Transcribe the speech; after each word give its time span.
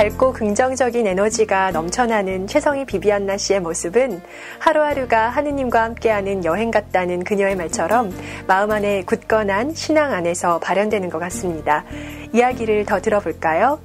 밝고 0.00 0.32
긍정적인 0.32 1.06
에너지가 1.06 1.72
넘쳐나는 1.72 2.46
최성희 2.46 2.86
비비안나 2.86 3.36
씨의 3.36 3.60
모습은 3.60 4.22
하루하루가 4.58 5.28
하느님과 5.28 5.82
함께하는 5.82 6.46
여행 6.46 6.70
같다는 6.70 7.22
그녀의 7.22 7.54
말처럼 7.54 8.10
마음 8.46 8.70
안에 8.70 9.02
굳건한 9.04 9.74
신앙 9.74 10.14
안에서 10.14 10.58
발현되는 10.60 11.10
것 11.10 11.18
같습니다. 11.18 11.84
이야기를 12.32 12.86
더 12.86 13.02
들어볼까요? 13.02 13.78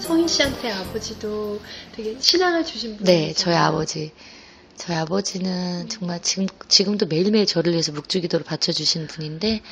성희 0.00 0.26
씨한테 0.26 0.72
아버지도 0.72 1.60
되게 1.94 2.16
신앙을 2.18 2.64
주신 2.64 2.96
분. 2.96 3.04
네, 3.04 3.32
저희 3.32 3.54
아버지. 3.54 4.10
저희 4.74 4.96
아버지는 4.96 5.88
정말 5.88 6.20
지금, 6.20 6.48
지금도 6.66 7.06
매일매일 7.06 7.46
저를 7.46 7.70
위해서 7.74 7.92
묵주기도를 7.92 8.44
바쳐주시는 8.44 9.06
분인데, 9.06 9.62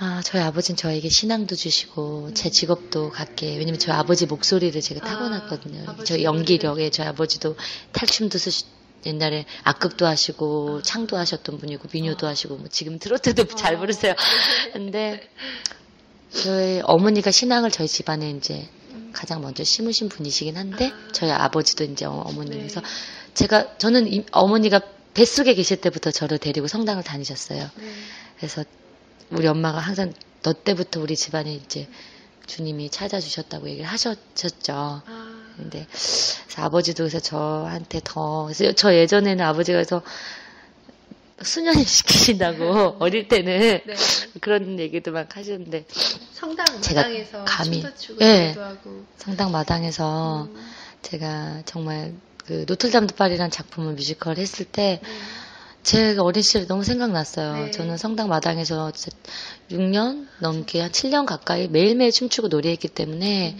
아, 0.00 0.22
저희 0.24 0.40
아버지는 0.42 0.76
저에게 0.76 1.08
신앙도 1.08 1.56
주시고, 1.56 2.32
제 2.34 2.50
직업도 2.50 3.10
갖게, 3.10 3.56
왜냐면 3.56 3.80
저희 3.80 3.96
아버지 3.96 4.26
목소리를 4.26 4.80
제가 4.80 5.04
아, 5.04 5.10
타고났거든요. 5.10 5.84
아, 5.88 5.96
저 6.04 6.22
연기력에 6.22 6.90
저희 6.90 7.08
아버지도 7.08 7.56
탈춤도 7.92 8.38
쓰시, 8.38 8.64
옛날에 9.06 9.44
악극도 9.64 10.06
하시고, 10.06 10.82
창도 10.82 11.16
하셨던 11.16 11.58
분이고, 11.58 11.88
민요도 11.92 12.28
아. 12.28 12.30
하시고, 12.30 12.58
뭐 12.58 12.68
지금 12.68 13.00
트로트도 13.00 13.42
아. 13.42 13.56
잘 13.56 13.78
부르세요. 13.78 14.14
근데, 14.72 15.28
저희 16.30 16.80
어머니가 16.84 17.32
신앙을 17.32 17.72
저희 17.72 17.88
집안에 17.88 18.30
이제 18.30 18.68
가장 19.12 19.40
먼저 19.40 19.64
심으신 19.64 20.08
분이시긴 20.10 20.56
한데, 20.56 20.92
저희 21.10 21.32
아버지도 21.32 21.82
이제 21.82 22.04
어머님에서, 22.04 22.82
네. 22.82 22.86
제가, 23.34 23.78
저는 23.78 24.12
이, 24.12 24.24
어머니가 24.30 24.80
뱃속에 25.14 25.54
계실 25.54 25.80
때부터 25.80 26.12
저를 26.12 26.38
데리고 26.38 26.68
성당을 26.68 27.02
다니셨어요. 27.02 27.68
네. 27.74 27.92
그래서 28.36 28.62
우리 29.30 29.46
엄마가 29.46 29.78
항상 29.78 30.12
너 30.42 30.52
때부터 30.52 31.00
우리 31.00 31.16
집안에 31.16 31.52
이제 31.52 31.88
주님이 32.46 32.90
찾아주셨다고 32.90 33.68
얘기를 33.68 33.86
하셨죠. 33.86 34.74
아. 34.74 35.38
근데 35.56 35.86
아버지도 36.56 37.04
그래서 37.04 37.20
저한테 37.20 38.00
더 38.02 38.44
그래서 38.44 38.72
저 38.72 38.94
예전에는 38.94 39.44
아버지가 39.44 39.76
그래서 39.76 40.02
수녀님 41.42 41.82
시키신다고 41.84 42.96
어릴 42.98 43.28
때는 43.28 43.80
네. 43.84 43.96
그런 44.40 44.78
얘기도 44.78 45.12
막 45.12 45.36
하시는데 45.36 45.84
성당 46.32 46.64
마당에서 46.74 47.44
감히 47.44 47.84
예 48.20 48.54
성당 49.16 49.52
마당에서 49.52 50.48
음. 50.50 50.72
제가 51.02 51.62
정말 51.64 52.14
그 52.46 52.64
노틀담 52.66 53.06
드 53.06 53.14
파리라는 53.14 53.50
작품을 53.50 53.94
뮤지컬 53.94 54.38
했을 54.38 54.64
때 54.64 55.00
음. 55.02 55.08
제가 55.82 56.22
어린 56.22 56.42
시절에 56.42 56.66
너무 56.66 56.84
생각났어요. 56.84 57.66
네. 57.66 57.70
저는 57.70 57.96
성당 57.96 58.28
마당에서 58.28 58.92
6년 59.70 60.26
넘게 60.40 60.80
한 60.80 60.90
7년 60.90 61.24
가까이 61.24 61.68
매일매일 61.68 62.12
춤추고 62.12 62.48
노래했기 62.48 62.88
때문에 62.88 63.56
음. 63.56 63.58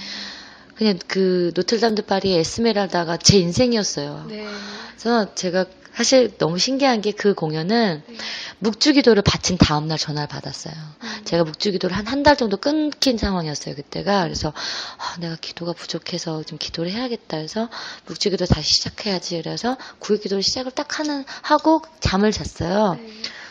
그냥 0.75 0.99
그 1.09 1.53
노틀담 1.55 1.97
드 1.97 2.03
파리의 2.03 2.39
에스메랄다가 2.39 3.17
제 3.17 3.39
인생이었어요. 3.39 4.27
네. 4.29 4.47
그래서 4.91 5.35
제가 5.35 5.65
사실 5.99 6.39
너무 6.39 6.59
신기한 6.61 7.01
게 7.01 7.11
그 7.11 7.35
공연은 7.35 8.05
네. 8.07 8.17
묵주기도를 8.61 9.23
바친 9.23 9.59
다음날 9.59 9.99
전화를 9.99 10.29
받았어요. 10.29 10.73
음. 11.03 11.25
제가 11.25 11.43
묵주기도를 11.43 11.97
한 11.97 12.07
한 12.07 12.23
달 12.23 12.37
정도 12.37 12.57
끊긴 12.57 13.19
상황이었어요, 13.19 13.75
그때가. 13.75 14.23
그래서 14.23 14.53
아, 14.97 15.17
내가 15.19 15.35
기도가 15.41 15.73
부족해서 15.73 16.45
좀 16.45 16.57
기도를 16.57 16.93
해야겠다 16.93 17.39
해서 17.39 17.69
묵주기도 18.07 18.47
다시 18.47 18.75
시작해야지. 18.75 19.43
그래서 19.43 19.77
구일기도를 19.99 20.45
시작을 20.45 20.71
딱 20.71 21.01
하는, 21.01 21.25
하고 21.43 21.83
잠을 21.99 22.31
잤어요. 22.31 22.95
네. 22.95 23.01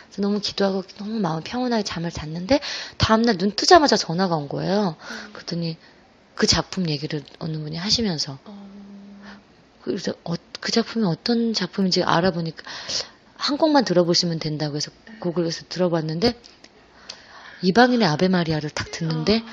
그래서 0.05 0.21
너무 0.21 0.39
기도하고 0.39 0.83
너무 0.99 1.19
마음 1.19 1.43
평온하게 1.43 1.83
잠을 1.83 2.11
잤는데 2.11 2.61
다음날 2.97 3.37
눈 3.37 3.51
뜨자마자 3.51 3.97
전화가 3.97 4.37
온 4.37 4.47
거예요. 4.47 4.95
음. 4.97 5.33
그랬더니 5.33 5.75
그 6.35 6.47
작품 6.47 6.89
얘기를 6.89 7.23
어느 7.39 7.57
분이 7.57 7.75
하시면서 7.75 8.39
어. 8.45 8.67
그래서 9.81 10.13
어, 10.23 10.33
그 10.59 10.71
작품이 10.71 11.05
어떤 11.05 11.53
작품인지 11.53 12.03
알아보니까 12.03 12.63
한 13.35 13.57
곡만 13.57 13.85
들어보시면 13.85 14.39
된다고 14.39 14.75
해서 14.75 14.91
곡을 15.19 15.45
해서 15.45 15.63
들어봤는데 15.69 16.39
이방인의 17.61 18.07
아베 18.07 18.27
마리아를 18.27 18.69
딱 18.69 18.91
듣는데 18.91 19.43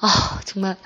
아 0.00 0.40
정말 0.44 0.76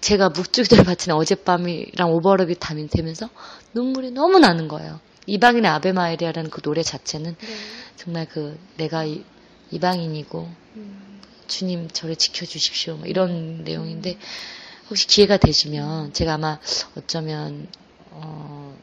제가 0.00 0.30
묵주기도를 0.30 0.84
바치는 0.84 1.16
어젯밤이랑 1.16 2.10
오버랩이 2.10 2.58
담이 2.58 2.88
되면서 2.88 3.28
눈물이 3.72 4.10
너무 4.10 4.38
나는 4.40 4.66
거예요. 4.66 5.00
이방인의 5.26 5.70
아베 5.70 5.92
마리아라는 5.92 6.50
그 6.50 6.60
노래 6.62 6.82
자체는 6.82 7.36
네. 7.38 7.46
정말 7.96 8.26
그 8.28 8.58
내가 8.76 9.04
이, 9.04 9.24
이방인이고 9.70 10.48
음. 10.76 11.20
주님 11.46 11.88
저를 11.88 12.16
지켜주십시오 12.16 12.96
뭐 12.96 13.06
이런 13.06 13.62
내용인데 13.62 14.18
혹시 14.90 15.06
기회가 15.06 15.36
되시면 15.36 16.12
제가 16.12 16.34
아마 16.34 16.58
어쩌면 16.96 17.68
어, 18.14 18.76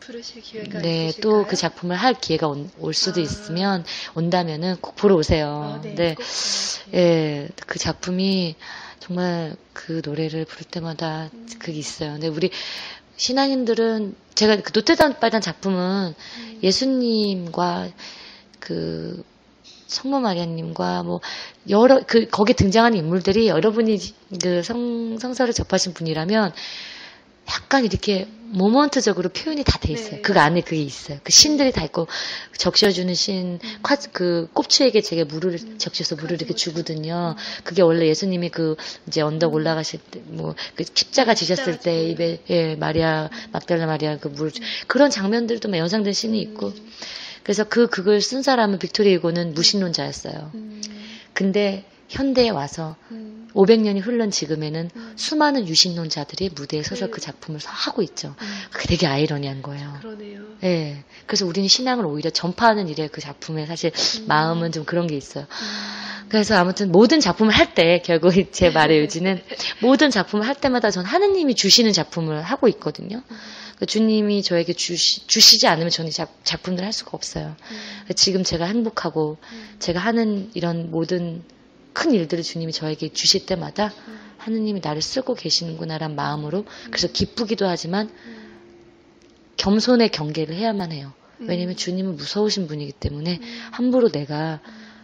부르실 0.00 0.42
기회가 0.42 0.80
네, 0.80 1.12
또 1.20 1.44
그 1.46 1.56
작품을 1.56 1.96
할 1.96 2.14
기회가 2.14 2.48
온, 2.48 2.70
올 2.78 2.94
수도 2.94 3.20
아. 3.20 3.22
있으면 3.24 3.84
온다면은 4.14 4.76
꼭 4.80 4.96
보러 4.96 5.16
오세요. 5.16 5.78
아, 5.78 5.80
네, 5.82 5.94
네. 5.94 6.16
예, 6.94 7.48
그 7.66 7.78
작품이 7.78 8.56
정말 9.00 9.56
그 9.72 10.00
노래를 10.04 10.44
부를 10.44 10.64
때마다 10.64 11.30
음. 11.32 11.46
그게 11.58 11.78
있어요. 11.78 12.12
근데 12.12 12.28
우리 12.28 12.50
신앙인들은 13.16 14.14
제가 14.34 14.56
그 14.62 14.70
노태단 14.74 15.18
빨간 15.20 15.40
작품은 15.40 16.14
음. 16.16 16.58
예수님과 16.62 17.88
그 18.60 19.24
성모 19.88 20.20
마리아님과 20.20 21.02
뭐 21.02 21.20
여러 21.70 22.00
그 22.06 22.28
거기 22.28 22.52
등장하는 22.54 22.98
인물들이 22.98 23.48
여러분이 23.48 23.98
그 24.42 24.62
성 24.62 25.18
성서를 25.18 25.54
접하신 25.54 25.94
분이라면 25.94 26.52
약간 27.48 27.84
이렇게 27.84 28.28
moment적으로 28.50 29.28
표현이 29.30 29.64
다 29.64 29.78
돼 29.78 29.92
있어요. 29.92 30.16
네. 30.16 30.20
그 30.22 30.38
안에 30.38 30.60
그게 30.62 30.82
있어요. 30.82 31.18
그 31.22 31.30
신들이 31.32 31.70
다 31.72 31.84
있고 31.84 32.08
적셔주는 32.56 33.14
신, 33.14 33.58
음. 33.62 33.78
그 34.12 34.48
꼽추에게 34.54 35.00
제게 35.02 35.24
물을 35.24 35.52
음. 35.62 35.78
적셔서 35.78 36.16
물을 36.16 36.32
이렇게 36.36 36.54
주거든요. 36.54 37.34
음. 37.36 37.62
그게 37.64 37.82
원래 37.82 38.06
예수님이 38.08 38.48
그 38.50 38.76
이제 39.06 39.20
언덕 39.20 39.52
음. 39.52 39.54
올라가실 39.54 40.00
때, 40.10 40.20
뭐그 40.26 40.84
십자가 40.94 41.34
지셨을 41.34 41.78
때 41.80 42.08
입에 42.10 42.42
예 42.50 42.74
마리아 42.76 43.30
막달라 43.52 43.86
마리아 43.86 44.16
그 44.18 44.28
물 44.28 44.50
그런 44.86 45.10
장면들도 45.10 45.68
막 45.68 45.76
연상된 45.78 46.12
신이 46.12 46.40
있고. 46.40 46.72
그래서 47.42 47.64
그 47.64 47.86
극을 47.86 48.20
쓴 48.20 48.42
사람은 48.42 48.78
빅토르 48.78 49.10
위고는 49.12 49.54
무신론자였어요. 49.54 50.52
근데 51.32 51.84
현대에 52.08 52.50
와서 52.50 52.96
음. 53.10 53.37
500년이 53.54 54.00
흘른 54.02 54.30
지금에는 54.30 54.90
음. 54.94 55.12
수많은 55.16 55.66
유신론자들이 55.68 56.50
무대에 56.54 56.82
서서 56.82 57.06
네. 57.06 57.10
그 57.10 57.20
작품을 57.20 57.60
하고 57.64 58.02
있죠. 58.02 58.34
음. 58.40 58.46
그게 58.70 58.88
되게 58.88 59.06
아이러니한 59.06 59.62
거예요. 59.62 59.94
그러네요. 60.00 60.40
네. 60.60 61.04
그래서 61.26 61.46
우리는 61.46 61.68
신앙을 61.68 62.06
오히려 62.06 62.30
전파하는 62.30 62.88
일에 62.88 63.08
그 63.08 63.20
작품에 63.20 63.66
사실 63.66 63.92
음. 64.20 64.26
마음은 64.26 64.72
좀 64.72 64.84
그런 64.84 65.06
게 65.06 65.16
있어요. 65.16 65.44
음. 65.44 66.28
그래서 66.28 66.56
아무튼 66.56 66.92
모든 66.92 67.20
작품을 67.20 67.54
할 67.54 67.74
때 67.74 68.02
결국 68.04 68.32
제 68.52 68.70
말의 68.70 69.00
의지는 69.00 69.42
모든 69.80 70.10
작품을 70.10 70.46
할 70.46 70.54
때마다 70.54 70.90
전 70.90 71.04
하느님이 71.04 71.54
주시는 71.54 71.92
작품을 71.92 72.42
하고 72.42 72.68
있거든요. 72.68 73.22
그 73.78 73.86
주님이 73.86 74.42
저에게 74.42 74.72
주시, 74.72 75.26
주시지 75.26 75.68
않으면 75.68 75.90
저는 75.90 76.10
작, 76.10 76.34
작품들을 76.44 76.84
할 76.84 76.92
수가 76.92 77.12
없어요. 77.14 77.54
음. 77.70 78.14
지금 78.14 78.42
제가 78.42 78.64
행복하고 78.66 79.38
음. 79.52 79.76
제가 79.78 80.00
하는 80.00 80.50
이런 80.54 80.90
모든 80.90 81.44
큰 81.98 82.12
일들을 82.12 82.44
주님이 82.44 82.72
저에게 82.72 83.08
주실 83.12 83.44
때마다 83.44 83.92
하느님이 84.36 84.80
나를 84.80 85.02
쓰고 85.02 85.34
계시는구나란 85.34 86.14
마음으로 86.14 86.64
그래서 86.92 87.08
기쁘기도 87.08 87.66
하지만 87.66 88.08
겸손의 89.56 90.10
경계를 90.10 90.54
해야만 90.54 90.92
해요. 90.92 91.12
왜냐면 91.40 91.74
주님은 91.74 92.14
무서우신 92.14 92.68
분이기 92.68 92.92
때문에 92.92 93.40
함부로 93.72 94.10
내가 94.10 94.60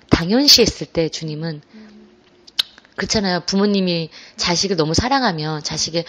당연시 0.08 0.62
했을 0.62 0.86
때 0.86 1.08
주님은 1.08 1.62
그렇잖아요. 2.94 3.40
부모님이 3.40 4.10
자식을 4.36 4.76
너무 4.76 4.94
사랑하면 4.94 5.64
자식의 5.64 6.04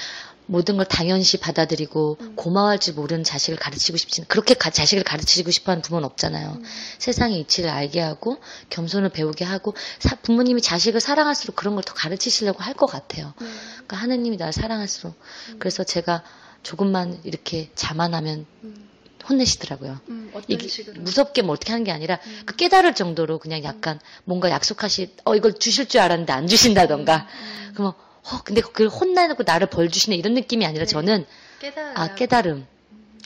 모든 0.48 0.78
걸 0.78 0.86
당연시 0.86 1.38
받아들이고 1.40 2.18
음. 2.22 2.36
고마워할 2.36 2.80
줄 2.80 2.94
모르는 2.94 3.24
자식을 3.24 3.58
가르치고 3.58 3.98
싶지는 3.98 4.28
그렇게 4.28 4.54
가, 4.54 4.70
자식을 4.70 5.04
가르치고 5.04 5.50
싶어하는 5.52 5.82
부모는 5.82 6.06
없잖아요. 6.06 6.58
음. 6.60 6.64
세상의 7.00 7.40
이치를 7.42 7.70
알게 7.70 8.00
하고 8.00 8.38
겸손을 8.70 9.10
배우게 9.10 9.44
하고 9.46 9.74
사, 10.00 10.16
부모님이 10.16 10.62
자식을 10.62 11.00
사랑할수록 11.00 11.56
그런 11.56 11.76
걸 11.76 11.84
더 11.86 11.94
가르치시려고 11.94 12.64
할 12.64 12.76
것 12.76 12.88
같아요. 12.88 13.34
음. 13.42 13.58
그러니까 13.74 13.98
하느님이 13.98 14.38
나를 14.38 14.52
사랑할수록 14.54 15.16
음. 15.50 15.56
그래서 15.60 15.84
제가 15.84 16.24
조금만 16.64 17.20
이렇게 17.24 17.70
자만하면 17.76 18.46
음. 18.64 18.90
혼내시더라고요. 19.30 20.00
음, 20.10 20.32
이게 20.48 20.68
식으로? 20.68 21.02
무섭게 21.02 21.42
뭐 21.42 21.54
어떻게 21.54 21.72
하는 21.72 21.84
게 21.84 21.92
아니라 21.92 22.20
음. 22.26 22.42
그 22.46 22.56
깨달을 22.56 22.94
정도로 22.96 23.40
그냥 23.40 23.64
약간 23.64 24.00
뭔가 24.24 24.50
약속하시 24.52 25.16
어 25.26 25.36
이걸 25.36 25.54
주실 25.58 25.88
줄 25.88 26.02
알았는데 26.02 26.32
안 26.34 26.48
주신다던가 26.48 27.28
그러면 27.74 27.94
어, 28.32 28.42
근데 28.44 28.62
그걸 28.62 28.88
혼나놓고 28.88 29.44
나를 29.44 29.68
벌 29.68 29.90
주시네 29.90 30.16
이런 30.16 30.34
느낌이 30.34 30.66
아니라 30.66 30.86
네. 30.86 30.92
저는 30.92 31.26
깨달음. 31.60 31.94
아 31.98 32.16
깨달음. 32.16 32.68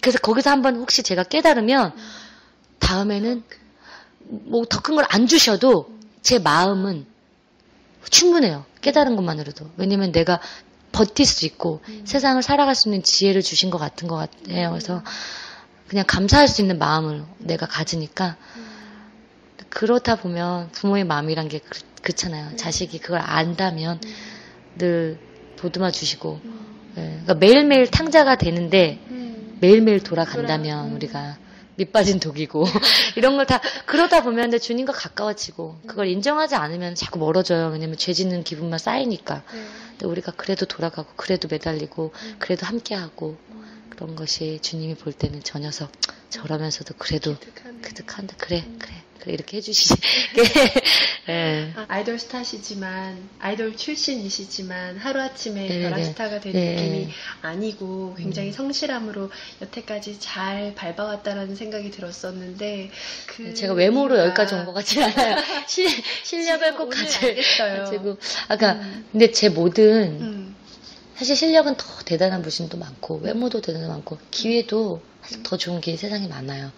그래서 0.02 0.20
거기서 0.20 0.50
한번 0.50 0.76
혹시 0.78 1.04
제가 1.04 1.24
깨달으면 1.24 1.92
음. 1.96 2.02
다음에는 2.80 3.44
뭐 4.52 4.66
더 4.66 4.82
큰 4.82 4.96
걸 4.96 5.06
안 5.10 5.28
주셔도 5.28 5.90
제 6.22 6.40
마음은 6.40 7.06
충분해요. 8.10 8.66
깨달은 8.82 9.16
것만으로도. 9.16 9.72
왜냐면 9.78 10.12
내가 10.12 10.40
버틸 10.92 11.26
수 11.26 11.46
있고 11.46 11.82
음. 11.90 12.04
세상을 12.06 12.42
살아갈 12.44 12.76
수 12.76 12.88
있는 12.90 13.04
지혜를 13.04 13.42
주신 13.42 13.70
것 13.70 13.78
같은 13.78 14.08
것 14.08 14.16
같아요. 14.16 14.70
그래서 14.72 15.04
그냥 15.88 16.06
감사할 16.08 16.48
수 16.48 16.62
있는 16.62 16.78
마음을 16.78 17.24
내가 17.40 17.66
가지니까 17.66 18.38
그렇다 19.70 20.16
보면 20.16 20.70
부모의 20.72 21.04
마음이란 21.04 21.48
게 21.48 21.60
그, 21.60 21.80
그렇잖아요. 22.02 22.56
자식이 22.58 23.00
그걸 23.00 23.20
안다면 23.22 24.00
늘 24.78 25.18
보듬어 25.58 25.92
주시고 25.92 26.40
예, 26.98 27.02
그러니까 27.02 27.34
매일매일 27.36 27.88
탕자가 27.88 28.38
되는데 28.38 29.00
음. 29.10 29.58
매일매일 29.62 30.00
돌아간다면 30.02 30.78
돌아- 30.78 30.90
음. 30.90 30.96
우리가 30.96 31.38
밑 31.76 31.92
빠진 31.94 32.20
독이고 32.20 32.64
이런 33.16 33.38
걸 33.38 33.46
다 33.46 33.62
그러다 33.86 34.22
보면 34.24 34.44
근데 34.46 34.60
주님과 34.60 34.92
가까워지고 34.94 35.80
그걸 35.88 36.08
인정하지 36.08 36.56
않으면 36.56 36.96
자꾸 36.96 37.20
멀어져요. 37.20 37.68
왜냐면 37.70 37.96
죄 37.98 38.12
짓는 38.14 38.44
기분만 38.44 38.80
쌓이니까. 38.80 39.44
네. 39.54 39.64
근데 39.92 40.06
우리가 40.06 40.34
그래도 40.34 40.66
돌아가고 40.66 41.10
그래도 41.16 41.48
매달리고 41.50 42.12
그래도 42.38 42.66
함께하고 42.66 43.38
그런 43.90 44.16
것이 44.16 44.60
주님이 44.62 44.96
볼 44.96 45.14
때는 45.14 45.42
저 45.44 45.58
녀석 45.60 45.90
저러면서도 46.30 46.94
그래도. 46.98 47.36
그득한데 47.82 48.36
그래 48.38 48.64
그래 48.78 48.94
그래 49.20 49.34
이렇게 49.34 49.58
해주시지. 49.58 49.94
예. 51.30 51.72
아, 51.76 51.86
아이돌 51.90 52.18
스타시지만 52.18 53.30
아이돌 53.40 53.76
출신이시지만 53.76 54.98
하루 54.98 55.22
아침에 55.22 55.62
네네네. 55.68 55.90
벼락스타가 55.90 56.40
된 56.40 56.54
네. 56.54 56.76
느낌이 56.76 57.10
아니고 57.42 58.16
굉장히 58.18 58.50
음. 58.50 58.54
성실함으로 58.54 59.30
여태까지 59.62 60.20
잘 60.20 60.74
밟아왔다라는 60.76 61.56
생각이 61.56 61.92
들었었는데 61.92 62.90
그 63.28 63.42
네, 63.44 63.54
제가 63.54 63.74
외모로 63.74 64.18
여기까지 64.20 64.56
온 64.56 64.66
것 64.66 64.74
같지 64.74 65.02
않아요. 65.04 65.38
실, 65.68 65.88
실력을 66.24 66.76
꼭. 66.76 66.90
가지고 66.90 68.18
아까 68.48 68.74
음. 68.74 69.06
근데 69.12 69.32
제 69.32 69.50
모든 69.50 70.22
음. 70.22 70.56
사실 71.16 71.36
실력은 71.36 71.76
더 71.76 71.86
대단한 72.06 72.42
분도 72.42 72.78
많고 72.78 73.18
외모도 73.18 73.62
대단한 73.62 73.90
많고 73.90 74.18
기회도 74.32 75.02
사실 75.22 75.44
더 75.44 75.58
좋은 75.58 75.82
기회 75.82 75.98
세상에 75.98 76.28
많아요. 76.28 76.72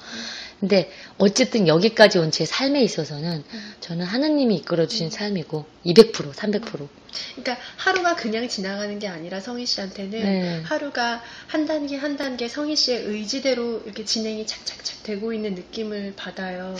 근데 0.59 0.91
어쨌든 1.17 1.67
여기까지 1.67 2.17
온 2.19 2.31
제 2.31 2.45
삶에 2.45 2.81
있어서는 2.83 3.43
저는 3.81 4.05
하느님이 4.05 4.55
이끌어 4.57 4.87
주신 4.87 5.09
삶이고 5.09 5.65
200% 5.85 6.33
300% 6.33 6.87
그러니까 7.35 7.57
하루가 7.77 8.15
그냥 8.15 8.47
지나가는 8.47 8.97
게 8.99 9.07
아니라 9.07 9.39
성희 9.41 9.65
씨한테는 9.65 10.11
네. 10.21 10.61
하루가 10.63 11.21
한 11.47 11.65
단계 11.65 11.97
한 11.97 12.15
단계 12.15 12.47
성희 12.47 12.75
씨의 12.75 13.03
의지대로 13.05 13.81
이렇게 13.85 14.05
진행이 14.05 14.45
착착착 14.47 15.03
되고 15.03 15.33
있는 15.33 15.55
느낌을 15.55 16.13
받아요. 16.15 16.75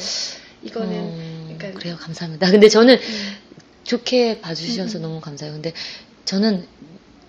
이거는 0.64 0.92
음, 0.94 1.56
그러니까 1.58 1.80
그래요 1.80 1.98
감사합니다. 1.98 2.50
근데 2.52 2.70
저는 2.70 2.96
음, 2.96 3.38
좋게 3.84 4.42
봐주셔서 4.42 5.00
너무 5.00 5.20
감사해요. 5.20 5.54
근데 5.54 5.74
저는 6.26 6.66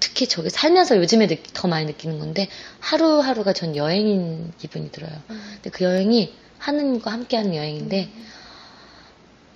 특히 0.05 0.27
저기 0.27 0.51
살면서 0.51 0.97
요즘에 0.97 1.29
느- 1.29 1.37
더 1.55 1.69
많이 1.69 1.87
느끼는 1.87 2.19
건데 2.19 2.49
하루하루가 2.81 3.53
전 3.53 3.77
여행인 3.77 4.53
기분이 4.59 4.91
들어요. 4.91 5.13
음. 5.31 5.41
근데 5.55 5.71
그 5.71 5.85
여행이 5.85 6.35
하느님과 6.59 7.13
함께하는 7.13 7.55
여행인데 7.55 8.11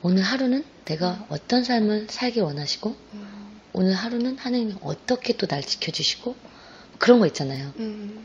오늘 0.02 0.22
하루는 0.22 0.62
내가 0.84 1.26
어떤 1.30 1.64
삶을 1.64 2.06
살기 2.10 2.38
원하시고 2.40 2.94
음, 3.14 3.60
오늘 3.72 3.92
하루는 3.94 4.38
하느님이 4.38 4.74
어떻게 4.82 5.36
또 5.36 5.48
날 5.48 5.64
지켜주시고 5.64 6.36
그런 6.98 7.18
거 7.18 7.26
있잖아요. 7.26 7.72
음, 7.80 8.24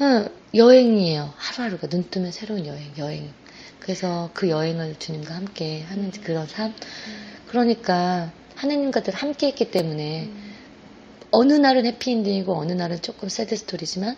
어, 0.00 0.26
여행이에요. 0.56 1.32
하루하루가 1.36 1.86
눈 1.88 2.10
뜨면 2.10 2.32
새로운 2.32 2.66
여행, 2.66 2.92
여행. 2.98 3.32
그래서 3.78 4.30
그 4.34 4.48
여행을 4.50 4.96
주님과 4.98 5.32
함께 5.34 5.82
하는 5.82 6.10
그런 6.10 6.48
삶. 6.48 6.74
그러니까 7.46 8.32
하느님과 8.56 9.02
늘 9.04 9.14
함께 9.14 9.48
있기 9.50 9.70
때문에 9.70 10.24
음, 10.24 10.53
어느 11.34 11.52
날은 11.52 11.84
해피엔딩이고 11.86 12.56
어느 12.56 12.72
날은 12.72 13.02
조금 13.02 13.28
새드 13.28 13.56
스토리지만 13.56 14.16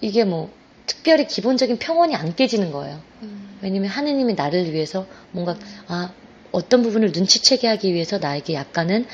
이게 0.00 0.24
뭐 0.24 0.50
특별히 0.86 1.26
기본적인 1.26 1.78
평온이 1.78 2.14
안 2.14 2.34
깨지는 2.34 2.72
거예요. 2.72 3.00
음, 3.22 3.58
왜냐면 3.62 3.90
하느님이 3.90 4.34
나를 4.34 4.72
위해서 4.72 5.06
뭔가 5.30 5.56
아 5.86 6.12
어떤 6.52 6.82
부분을 6.82 7.12
눈치채게 7.12 7.66
하기 7.68 7.94
위해서 7.94 8.18
나에게 8.18 8.54
약간은 8.54 9.06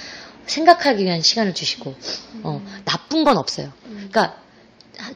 생각하기 0.46 1.04
위한 1.04 1.22
시간을 1.22 1.54
주시고 1.54 1.94
어, 2.42 2.62
나쁜 2.84 3.24
건 3.24 3.36
없어요. 3.36 3.72
음, 3.86 4.08
그러니까 4.10 4.42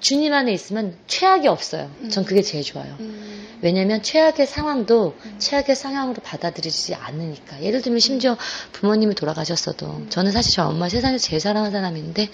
주님 0.01 0.33
안에 0.33 0.53
있으면 0.53 0.97
최악이 1.07 1.49
없어요. 1.49 1.91
전 2.11 2.25
그게 2.25 2.43
제일 2.43 2.65
좋아요. 2.65 2.97
음, 3.01 3.59
왜냐면 3.61 4.03
최악의 4.03 4.47
상황도 4.47 5.17
최악의 5.39 5.77
상황으로 5.77 6.21
받아들이지 6.23 6.95
않으니까. 6.95 7.63
예를 7.63 7.83
들면 7.83 8.01
심지어 8.01 8.37
부모님이 8.73 9.15
돌아가셨어도 9.15 10.07
저는 10.11 10.33
사실 10.33 10.53
저 10.53 10.67
엄마 10.67 10.89
세상에서 10.89 11.25
제일 11.27 11.41
사랑하는 11.41 11.73
사람인데 11.73 12.29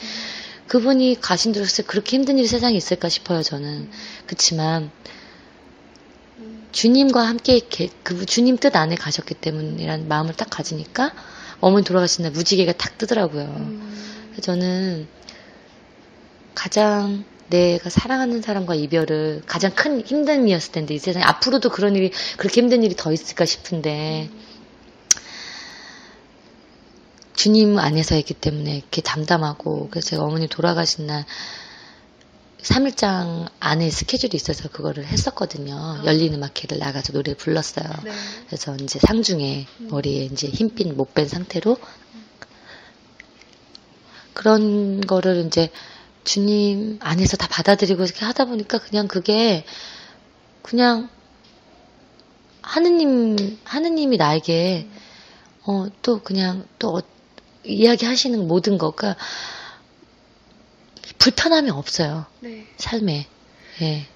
그분이 0.68 1.18
가신 1.20 1.52
뒤로서 1.52 1.82
그렇게 1.82 2.16
힘든 2.16 2.38
일이 2.38 2.46
세상에 2.46 2.76
있을까 2.76 3.08
싶어요. 3.08 3.42
저는 3.42 3.90
그렇지만 4.26 4.90
음, 6.38 6.68
주님과 6.72 7.22
함께 7.22 7.60
그 8.02 8.24
주님 8.26 8.56
뜻 8.56 8.76
안에 8.76 8.94
가셨기 8.94 9.34
때문이라는 9.34 10.08
마음을 10.08 10.34
딱 10.34 10.48
가지니까 10.50 11.12
어머니 11.60 11.84
돌아가신 11.84 12.22
날 12.22 12.32
무지개가 12.32 12.72
탁 12.72 12.98
뜨더라고요. 12.98 13.44
음, 13.44 13.96
저는 14.40 15.08
가장 16.54 17.24
내가 17.50 17.90
사랑하는 17.90 18.42
사람과 18.42 18.74
이별을 18.74 19.42
가장 19.44 19.74
큰 19.74 20.02
힘듦이었을 20.02 20.72
텐데 20.72 20.94
이 20.94 20.98
세상에 20.98 21.24
앞으로도 21.24 21.70
그런 21.70 21.96
일이 21.96 22.12
그렇게 22.36 22.60
힘든 22.60 22.82
일이 22.82 22.94
더 22.96 23.12
있을까 23.12 23.44
싶은데 23.44 24.30
주님 27.34 27.78
안에서 27.78 28.16
있기 28.18 28.34
때문에 28.34 28.76
이렇게 28.76 29.02
담담하고 29.02 29.88
그래서 29.90 30.10
제가 30.10 30.22
어머니 30.22 30.46
돌아가신 30.46 31.06
날 31.06 31.24
3일장 32.62 33.48
안에 33.58 33.90
스케줄이 33.90 34.32
있어서 34.34 34.68
그거를 34.68 35.06
했었거든요. 35.06 36.02
열린 36.04 36.34
음악회를 36.34 36.78
나가서 36.78 37.14
노래를 37.14 37.36
불렀어요. 37.36 37.88
네. 38.04 38.12
그래서 38.46 38.76
이제 38.76 38.98
상중에 38.98 39.66
머리에 39.78 40.24
이제 40.24 40.46
흰빛 40.46 40.94
못뺀 40.94 41.26
상태로 41.26 41.78
그런 44.34 45.00
거를 45.00 45.46
이제 45.46 45.70
주님 46.24 46.98
안에서 47.00 47.36
다 47.36 47.48
받아들이고 47.48 48.02
이렇게 48.04 48.24
하다 48.24 48.44
보니까 48.46 48.78
그냥 48.78 49.08
그게 49.08 49.64
그냥 50.62 51.08
하느님 52.62 53.58
하느님이 53.64 54.16
나에게 54.16 54.86
어 55.66 55.86
또 56.02 56.20
그냥 56.22 56.66
또 56.78 56.96
어- 56.98 57.02
이야기하시는 57.64 58.46
모든 58.48 58.78
거가 58.78 59.16
불편함이 61.18 61.70
없어요. 61.70 62.26
네. 62.40 62.66
삶에. 62.78 63.26
예. 63.82 64.06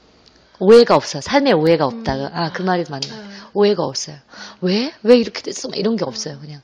오해가 0.60 0.94
없어 0.96 1.20
삶에 1.20 1.52
오해가 1.52 1.84
없다가 1.84 2.28
음. 2.28 2.34
아그 2.34 2.62
말이 2.62 2.84
맞나 2.88 3.06
아, 3.12 3.50
오해가 3.54 3.82
없어요. 3.84 4.16
왜? 4.60 4.92
왜 5.02 5.18
이렇게 5.18 5.42
됐어? 5.42 5.68
막 5.68 5.76
이런 5.76 5.96
게 5.96 6.04
없어요 6.04 6.38
그냥 6.38 6.62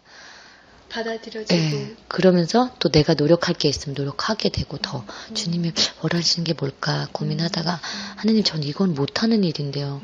받아들여지고 0.91 1.59
예, 1.59 1.97
그러면서 2.09 2.71
또 2.79 2.91
내가 2.91 3.15
노력할 3.15 3.55
게 3.55 3.69
있으면 3.69 3.95
노력하게 3.95 4.51
되고 4.51 4.77
더 4.79 5.05
주님이 5.33 5.73
원하시는 6.03 6.45
게 6.45 6.53
뭘까 6.53 7.09
고민하다가 7.13 7.81
하느님 8.17 8.43
전 8.45 8.63
이건 8.63 8.95
못하는 8.95 9.43
일인데요. 9.45 10.03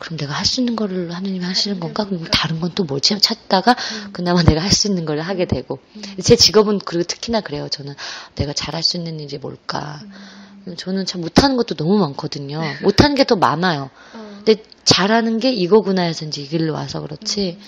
그럼 0.00 0.18
내가 0.18 0.32
할 0.34 0.44
수 0.44 0.60
있는 0.60 0.74
거를 0.74 1.14
하느님이 1.14 1.44
하시는 1.44 1.78
건가? 1.78 2.04
그럼 2.04 2.24
다른 2.32 2.58
건 2.60 2.72
또 2.74 2.82
뭐지? 2.84 3.20
찾다가 3.20 3.76
그나마 4.12 4.42
내가 4.42 4.60
할 4.60 4.72
수 4.72 4.88
있는 4.88 5.04
걸 5.04 5.20
하게 5.20 5.44
되고 5.44 5.78
제 6.20 6.34
직업은 6.34 6.80
그리고 6.80 7.04
특히나 7.04 7.40
그래요. 7.42 7.68
저는 7.68 7.94
내가 8.34 8.52
잘할 8.52 8.82
수 8.82 8.96
있는 8.96 9.20
일이 9.20 9.38
뭘까? 9.38 10.00
저는 10.76 11.06
참 11.06 11.20
못하는 11.20 11.56
것도 11.56 11.76
너무 11.76 11.96
많거든요. 11.98 12.60
못하는 12.82 13.14
게 13.14 13.22
더 13.24 13.36
많아요. 13.36 13.90
어, 14.14 14.40
근데 14.44 14.62
잘하는 14.84 15.38
게 15.38 15.52
이거구나 15.52 16.02
해서 16.02 16.24
이제 16.26 16.42
이 16.42 16.48
길로 16.48 16.72
와서 16.74 17.00
그렇지. 17.00 17.58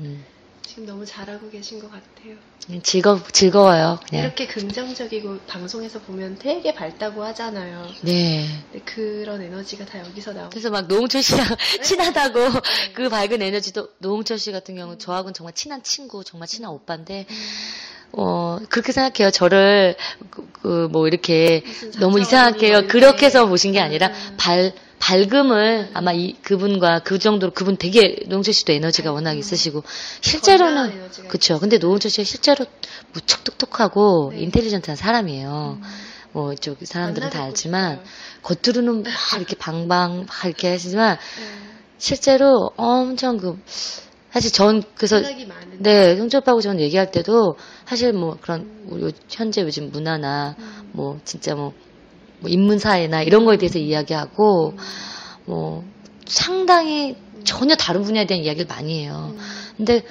음, 0.00 0.24
지금 0.72 0.86
너무 0.86 1.04
잘하고 1.04 1.50
계신 1.50 1.78
것 1.78 1.90
같아요. 1.90 2.34
즐거 2.82 3.20
즐거워요. 3.30 4.00
그냥. 4.08 4.24
이렇게 4.24 4.46
긍정적이고 4.46 5.40
방송에서 5.46 6.00
보면 6.00 6.38
되게 6.38 6.72
밝다고 6.72 7.22
하잖아요. 7.24 7.88
네. 8.00 8.46
그런 8.86 9.42
에너지가 9.42 9.84
다 9.84 9.98
여기서 9.98 10.32
나오고 10.32 10.48
그래서 10.48 10.70
막 10.70 10.86
노홍철 10.86 11.22
씨랑 11.22 11.46
친하다고 11.84 12.40
그 12.94 13.10
밝은 13.10 13.42
에너지도 13.42 13.90
노홍철 13.98 14.38
씨 14.38 14.50
같은 14.50 14.74
경우 14.74 14.96
저하고는 14.96 15.34
정말 15.34 15.52
친한 15.52 15.82
친구, 15.82 16.24
정말 16.24 16.48
친한 16.48 16.72
오빠인데 16.72 17.26
어 18.12 18.58
그렇게 18.70 18.92
생각해요. 18.92 19.30
저를 19.30 19.94
그뭐 20.62 21.06
이렇게 21.06 21.64
너무 22.00 22.18
이상하게요. 22.18 22.80
뭐 22.80 22.88
그렇게 22.88 23.26
해서. 23.26 23.46
보신 23.46 23.72
게 23.72 23.80
아니라 23.80 24.06
음. 24.06 24.36
발 24.38 24.72
밝음을 25.02 25.90
아마 25.94 26.12
이 26.12 26.34
그분과 26.42 27.00
그 27.00 27.18
정도로 27.18 27.52
그분 27.52 27.76
되게 27.76 28.20
노홍철 28.28 28.54
씨도 28.54 28.72
에너지가 28.72 29.10
워낙 29.10 29.32
있으시고 29.36 29.82
실제로는 30.20 31.08
그쵸. 31.26 31.58
근데 31.58 31.78
노홍철 31.78 32.08
씨가 32.08 32.22
실제로 32.22 32.64
무척 33.12 33.42
똑똑하고 33.42 34.30
네. 34.32 34.42
인텔리전트한 34.42 34.94
사람이에요. 34.96 35.80
뭐 36.30 36.52
이쪽 36.52 36.78
사람들은 36.80 37.30
다 37.30 37.42
알지만 37.42 38.00
싶어요. 38.42 38.56
겉으로는 38.62 39.02
막 39.02 39.12
이렇게 39.36 39.56
방방 39.56 40.26
막 40.28 40.44
이렇게 40.46 40.70
하시지만 40.70 41.18
네. 41.18 41.44
실제로 41.98 42.70
엄청 42.76 43.38
그 43.38 43.58
사실 44.30 44.52
전 44.52 44.84
그래서. 44.94 45.20
네 45.78 46.16
형제오빠하고 46.16 46.60
전 46.60 46.78
얘기할 46.78 47.10
때도 47.10 47.56
사실 47.86 48.12
뭐 48.12 48.38
그런 48.40 48.86
우리 48.86 49.12
현재 49.28 49.62
요즘 49.62 49.90
문화나 49.90 50.54
음. 50.56 50.90
뭐 50.92 51.18
진짜 51.24 51.56
뭐, 51.56 51.74
뭐 52.42 52.50
인문사회나 52.50 53.22
이런 53.22 53.44
거에 53.44 53.56
대해서 53.56 53.78
이야기하고 53.78 54.74
뭐 55.46 55.84
상당히 56.26 57.16
전혀 57.44 57.74
다른 57.74 58.02
분야에 58.02 58.26
대한 58.26 58.44
이야기를 58.44 58.66
많이 58.66 59.00
해요. 59.00 59.32
음, 59.34 59.38
근데 59.76 60.02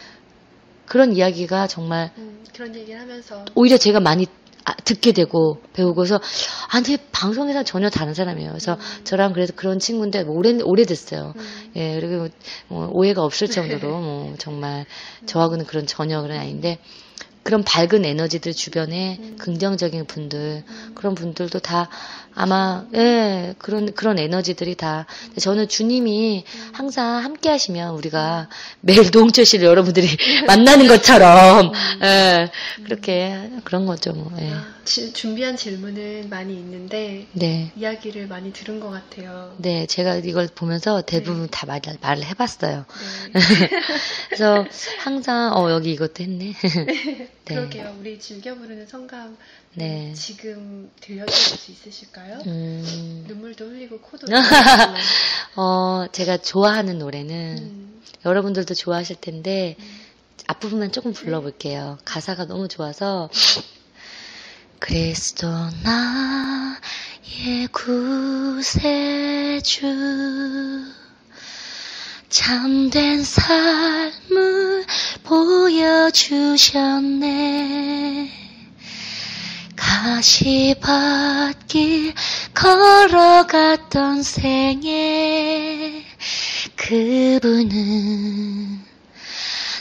그런 0.85 1.15
이야기가 1.15 1.67
정말 1.67 2.11
음, 2.17 2.43
그런 2.53 2.75
얘기를 2.75 2.99
하면서 2.99 3.45
오히려 3.55 3.77
제가 3.77 3.99
많이 3.99 4.27
아, 4.63 4.75
듣게 4.75 5.11
되고 5.11 5.61
배우고서 5.73 6.21
아니 6.69 6.97
방송에서 7.11 7.63
전혀 7.63 7.89
다른 7.89 8.13
사람이에요. 8.13 8.51
그래서 8.51 8.77
저랑 9.03 9.33
그래서 9.33 9.53
그런 9.55 9.79
친구인데 9.79 10.23
뭐 10.23 10.35
오래 10.35 10.57
오래 10.63 10.83
됐어요. 10.83 11.33
음, 11.35 11.71
예 11.75 11.99
그리고 11.99 12.27
뭐 12.67 12.89
오해가 12.91 13.23
없을 13.23 13.47
정도로 13.47 13.99
뭐 13.99 14.35
정말 14.37 14.85
저하고는 15.25 15.65
그런 15.65 15.87
전혀 15.87 16.21
그런 16.21 16.37
아닌데 16.37 16.77
그런 17.43 17.63
밝은 17.63 18.05
에너지들 18.05 18.53
주변에 18.53 19.19
긍정적인 19.39 20.05
분들 20.05 20.63
그런 20.93 21.15
분들도 21.15 21.59
다 21.59 21.89
아마 22.33 22.85
예 22.93 23.55
그런 23.57 23.93
그런 23.93 24.19
에너지들이 24.19 24.75
다 24.75 25.05
저는 25.39 25.67
주님이 25.67 26.45
항상 26.71 27.23
함께 27.23 27.49
하시면 27.49 27.93
우리가 27.95 28.47
매일 28.81 29.09
씨를 29.43 29.65
여러분들이 29.67 30.07
만나는 30.47 30.87
것처럼 30.87 31.71
예 32.03 32.49
그렇게 32.83 33.49
그런 33.63 33.85
거죠 33.85 34.13
뭐 34.13 34.31
예. 34.39 34.51
아, 34.51 34.63
지- 34.85 35.13
준비한 35.13 35.57
질문은 35.57 36.29
많이 36.29 36.53
있는데 36.53 37.27
네. 37.33 37.71
이야기를 37.75 38.27
많이 38.27 38.51
들은 38.51 38.79
것 38.79 38.89
같아요. 38.89 39.53
네, 39.57 39.85
제가 39.85 40.15
이걸 40.15 40.47
보면서 40.53 41.01
대부분 41.01 41.47
다 41.49 41.65
말, 41.65 41.81
말을 42.01 42.23
해봤어요. 42.25 42.85
네. 43.33 43.39
그래서 44.29 44.65
항상, 44.99 45.53
어, 45.55 45.69
여기 45.71 45.91
이것도 45.91 46.23
했네. 46.23 46.53
네. 47.45 47.55
그러게요. 47.55 47.95
우리 47.99 48.19
즐겨 48.19 48.55
부르는 48.55 48.87
성감 48.87 49.37
네. 49.73 50.13
지금 50.13 50.91
들려줄 51.01 51.33
수 51.35 51.71
있으실까요? 51.71 52.39
음, 52.45 53.25
눈물도 53.27 53.65
흘리고 53.65 53.99
코도 53.99 54.27
흘리고. 54.31 54.43
어, 55.55 56.05
제가 56.11 56.37
좋아하는 56.37 56.99
노래는 56.99 57.57
음, 57.59 58.01
여러분들도 58.25 58.73
좋아하실 58.73 59.17
텐데, 59.21 59.75
앞부분만 60.47 60.91
조금 60.91 61.13
불러볼게요. 61.13 61.97
가사가 62.05 62.45
너무 62.45 62.67
좋아서. 62.67 63.29
그리스도 64.79 65.47
나의 65.83 67.67
구세주 67.71 69.81
참된 72.31 73.23
삶을 73.23 74.85
보여주셨네 75.23 76.71
가시밭길 79.75 81.23
걸어갔던 82.53 84.23
생에 84.23 86.05
그분은 86.77 88.11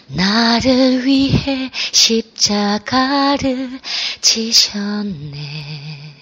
나를 0.08 1.06
위해 1.06 1.70
십자가를 1.92 3.80
지셨네. 4.20 6.16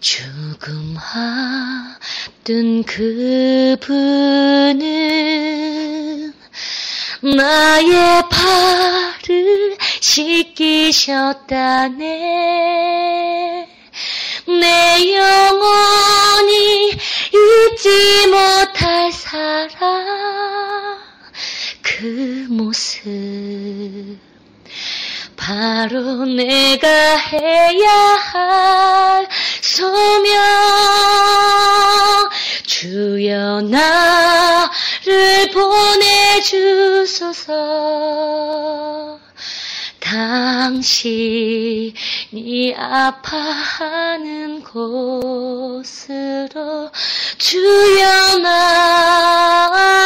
죽음 0.00 0.96
앞둔 2.50 2.82
그분은 2.82 3.94
나의 7.20 8.24
발을 8.28 9.76
씻기셨다네. 10.00 11.38
내 14.48 15.14
영원히 15.14 16.90
잊지 16.90 18.26
못할 18.26 19.12
사랑 19.12 19.78
그 21.82 22.46
모습 22.50 24.18
바로 25.36 26.24
내가 26.26 26.88
해야 27.16 27.90
할 28.32 29.28
소명 29.60 30.40
주여 32.80 33.60
나를 33.60 35.50
보내주소서. 36.40 37.50
당신이 40.00 41.14
아파하는 42.74 44.62
곳으로 44.62 45.82
주여 47.36 48.38
나 48.38 49.99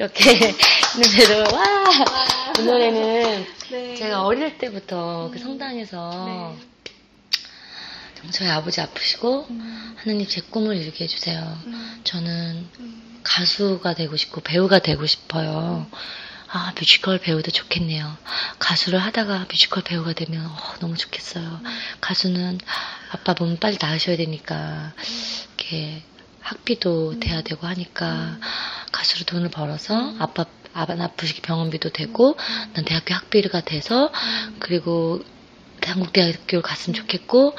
이렇게 0.00 0.32
노래로 0.96 1.54
와 1.54 1.64
이 2.58 2.62
노래는 2.62 3.46
네. 3.70 3.94
제가 3.96 4.22
어릴 4.24 4.56
때부터 4.58 5.30
그 5.32 5.38
성당에서 5.38 6.56
네. 8.22 8.30
저희 8.32 8.48
아버지 8.48 8.80
아프시고 8.80 9.46
음, 9.50 9.94
하느님 9.98 10.26
제 10.26 10.40
꿈을 10.42 10.76
이루게 10.76 11.04
해주세요. 11.04 11.58
음, 11.66 12.00
저는 12.04 12.68
음, 12.80 13.20
가수가 13.22 13.94
되고 13.94 14.16
싶고 14.16 14.40
배우가 14.42 14.78
되고 14.80 15.06
싶어요. 15.06 15.86
아 16.48 16.72
뮤지컬 16.78 17.18
배우도 17.18 17.50
좋겠네요. 17.50 18.16
가수를 18.58 18.98
하다가 18.98 19.46
뮤지컬 19.50 19.82
배우가 19.82 20.12
되면 20.14 20.44
어, 20.46 20.56
너무 20.80 20.96
좋겠어요. 20.96 21.60
가수는 22.00 22.58
아빠 23.12 23.34
몸 23.38 23.56
빨리 23.58 23.78
나으셔야 23.80 24.16
되니까 24.16 24.92
이렇게 25.58 26.02
학비도 26.40 27.20
돼야 27.20 27.42
되고 27.42 27.66
하니까 27.66 28.38
가수로 28.92 29.24
돈을 29.24 29.50
벌어서 29.50 30.14
아빠 30.18 30.46
아빠 30.72 30.94
아프시게 30.94 31.42
병원비도 31.42 31.90
되고 31.90 32.36
난 32.74 32.84
대학교 32.84 33.14
학비가 33.14 33.60
돼서 33.60 34.12
그리고 34.58 35.22
한국대학교를 35.82 36.62
갔으면 36.62 36.94
좋겠고 36.94 37.54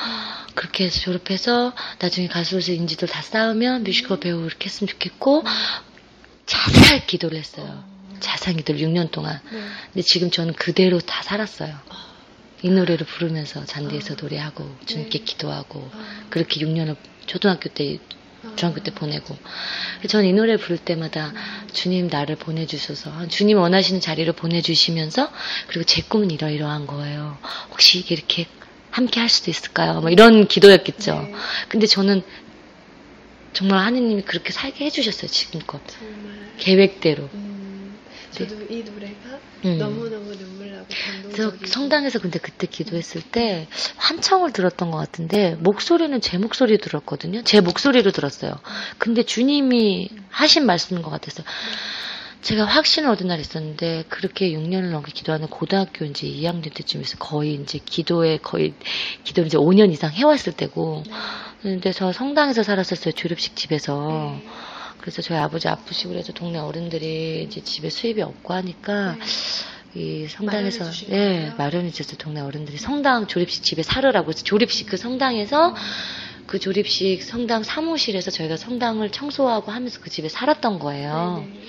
그렇게 0.55 0.85
해서 0.85 0.99
졸업해서 0.99 1.73
나중에 1.99 2.27
가수로서 2.27 2.71
인지도 2.71 3.07
다 3.07 3.21
쌓으면 3.21 3.83
뮤지컬 3.83 4.19
배우 4.19 4.45
이렇게 4.45 4.65
했으면 4.65 4.87
좋겠고 4.89 5.43
자살 6.45 7.05
기도를 7.07 7.37
했어요. 7.37 7.83
자살 8.19 8.55
기도를 8.55 8.81
6년 8.81 9.11
동안. 9.11 9.39
네. 9.51 9.63
근데 9.93 10.01
지금 10.01 10.29
저는 10.29 10.53
그대로 10.53 10.99
다 10.99 11.23
살았어요. 11.23 11.75
이 12.61 12.69
노래를 12.69 13.07
부르면서 13.07 13.65
잔디에서 13.65 14.15
노래하고 14.21 14.77
주님께 14.85 15.19
기도하고 15.19 15.89
아, 15.93 16.23
그렇게 16.29 16.59
6년을 16.61 16.95
초등학교 17.25 17.69
때 17.69 17.97
아, 18.43 18.53
중학교 18.55 18.81
때 18.81 18.91
보내고 18.91 19.37
저는 20.07 20.25
이 20.27 20.33
노래 20.33 20.57
부를 20.57 20.77
때마다 20.77 21.33
주님 21.73 22.07
나를 22.07 22.35
보내주셔서 22.37 23.27
주님 23.27 23.57
원하시는 23.57 24.01
자리로 24.01 24.33
보내주시면서 24.33 25.31
그리고 25.67 25.83
제 25.85 26.01
꿈은 26.01 26.31
이러이러한 26.31 26.87
거예요. 26.87 27.37
혹시 27.69 27.99
이게 27.99 28.15
이렇게 28.15 28.47
함께 28.89 29.19
할 29.19 29.29
수도 29.29 29.49
있을까요? 29.51 30.01
뭐 30.01 30.09
이런 30.09 30.47
기도였겠죠. 30.47 31.13
네. 31.21 31.33
근데 31.69 31.87
저는 31.87 32.23
정말 33.53 33.79
하느님이 33.85 34.21
그렇게 34.23 34.51
살게 34.51 34.85
해주셨어요 34.85 35.29
지금껏 35.29 35.81
정말. 35.87 36.51
계획대로. 36.57 37.29
음, 37.33 37.97
저도 38.31 38.55
이 38.69 38.83
노래가 38.83 39.39
음. 39.65 39.77
너무너무 39.77 40.35
눈물 40.37 40.60
나고 40.60 40.60
그래서 41.31 41.53
성당에서 41.65 42.19
근데 42.19 42.39
그때 42.39 42.67
기도했을 42.67 43.21
때 43.21 43.67
환청을 43.97 44.53
들었던 44.53 44.91
것 44.91 44.97
같은데 44.97 45.55
목소리는 45.59 46.19
제 46.21 46.37
목소리 46.37 46.77
들었거든요. 46.77 47.43
제 47.43 47.61
목소리로 47.61 48.11
들었어요. 48.11 48.53
근데 48.97 49.23
주님이 49.23 50.09
하신 50.29 50.65
말씀인 50.65 51.01
것 51.01 51.09
같았어요. 51.09 51.45
제가 52.41 52.65
확신을 52.65 53.09
얻은 53.11 53.27
날이 53.27 53.41
있었는데 53.41 54.05
그렇게 54.09 54.51
6년을 54.51 54.89
넘게 54.91 55.11
기도하는 55.11 55.47
고등학교 55.47 56.05
이제 56.05 56.27
2학년 56.27 56.73
때쯤에서 56.73 57.17
거의 57.19 57.53
이제 57.53 57.79
기도에 57.83 58.37
거의 58.37 58.73
기도를 59.23 59.47
이제 59.47 59.57
5년 59.57 59.91
이상 59.91 60.11
해왔을 60.11 60.53
때고 60.53 61.03
근데 61.61 61.91
저 61.91 62.11
성당에서 62.11 62.63
살았었어요 62.63 63.13
졸업식 63.13 63.55
집에서 63.55 64.39
네. 64.41 64.49
그래서 65.01 65.21
저희 65.21 65.37
아버지 65.37 65.67
아프시고 65.67 66.11
그래서 66.11 66.33
동네 66.33 66.57
어른들이 66.57 67.43
이제 67.43 67.61
집에 67.61 67.89
수입이 67.89 68.21
없고 68.21 68.53
하니까 68.53 69.17
이 69.93 70.27
성당에서 70.27 70.85
예 71.09 71.53
마련해 71.57 71.91
주셨어요 71.91 72.17
동네 72.17 72.39
어른들이 72.39 72.77
성당 72.77 73.27
조립식 73.27 73.63
집에 73.63 73.83
살으라고 73.83 74.31
조립식 74.33 74.87
그 74.87 74.97
성당에서 74.97 75.69
음. 75.69 75.75
그 76.47 76.59
조립식 76.59 77.23
성당 77.23 77.63
사무실에서 77.63 78.31
저희가 78.31 78.57
성당을 78.57 79.11
청소하고 79.11 79.71
하면서 79.71 79.99
그 80.01 80.09
집에 80.09 80.29
살았던 80.29 80.79
거예요. 80.79 81.45
네네. 81.45 81.61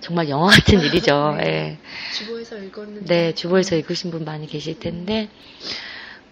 정말 0.00 0.28
영화 0.28 0.48
같은 0.48 0.80
일이죠. 0.84 1.36
네. 1.38 1.46
예. 1.46 1.78
주보에서 2.14 2.58
읽었는데. 2.58 3.04
네, 3.06 3.34
주보에서 3.34 3.76
읽으신 3.76 4.10
분 4.10 4.24
많이 4.24 4.46
계실 4.46 4.78
텐데 4.78 5.28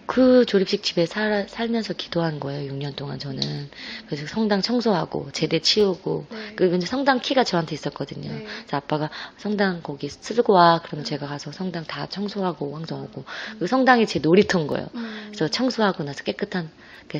그 0.05 0.45
조립식 0.45 0.83
집에 0.83 1.05
살, 1.05 1.47
살면서 1.49 1.93
기도한 1.93 2.39
거예요. 2.39 2.71
6년 2.73 2.95
동안 2.95 3.19
저는. 3.19 3.69
그래서 4.07 4.27
성당 4.27 4.61
청소하고 4.61 5.29
제대 5.31 5.59
치우고 5.59 6.25
네. 6.29 6.75
이제 6.77 6.85
성당 6.85 7.19
키가 7.19 7.43
저한테 7.43 7.73
있었거든요. 7.73 8.31
네. 8.31 8.43
그래서 8.43 8.77
아빠가 8.77 9.09
성당 9.37 9.81
거기 9.81 10.09
쓰고 10.09 10.53
와. 10.53 10.81
그러면 10.83 11.05
제가 11.05 11.27
가서 11.27 11.51
성당 11.51 11.83
다 11.85 12.07
청소하고 12.07 12.75
황정하고 12.75 13.23
그 13.59 13.67
성당이 13.67 14.05
제 14.07 14.19
놀이터인 14.19 14.67
거예요. 14.67 14.87
음. 14.95 15.23
그래서 15.27 15.47
청소하고 15.47 16.03
나서 16.03 16.23
깨끗한 16.23 16.69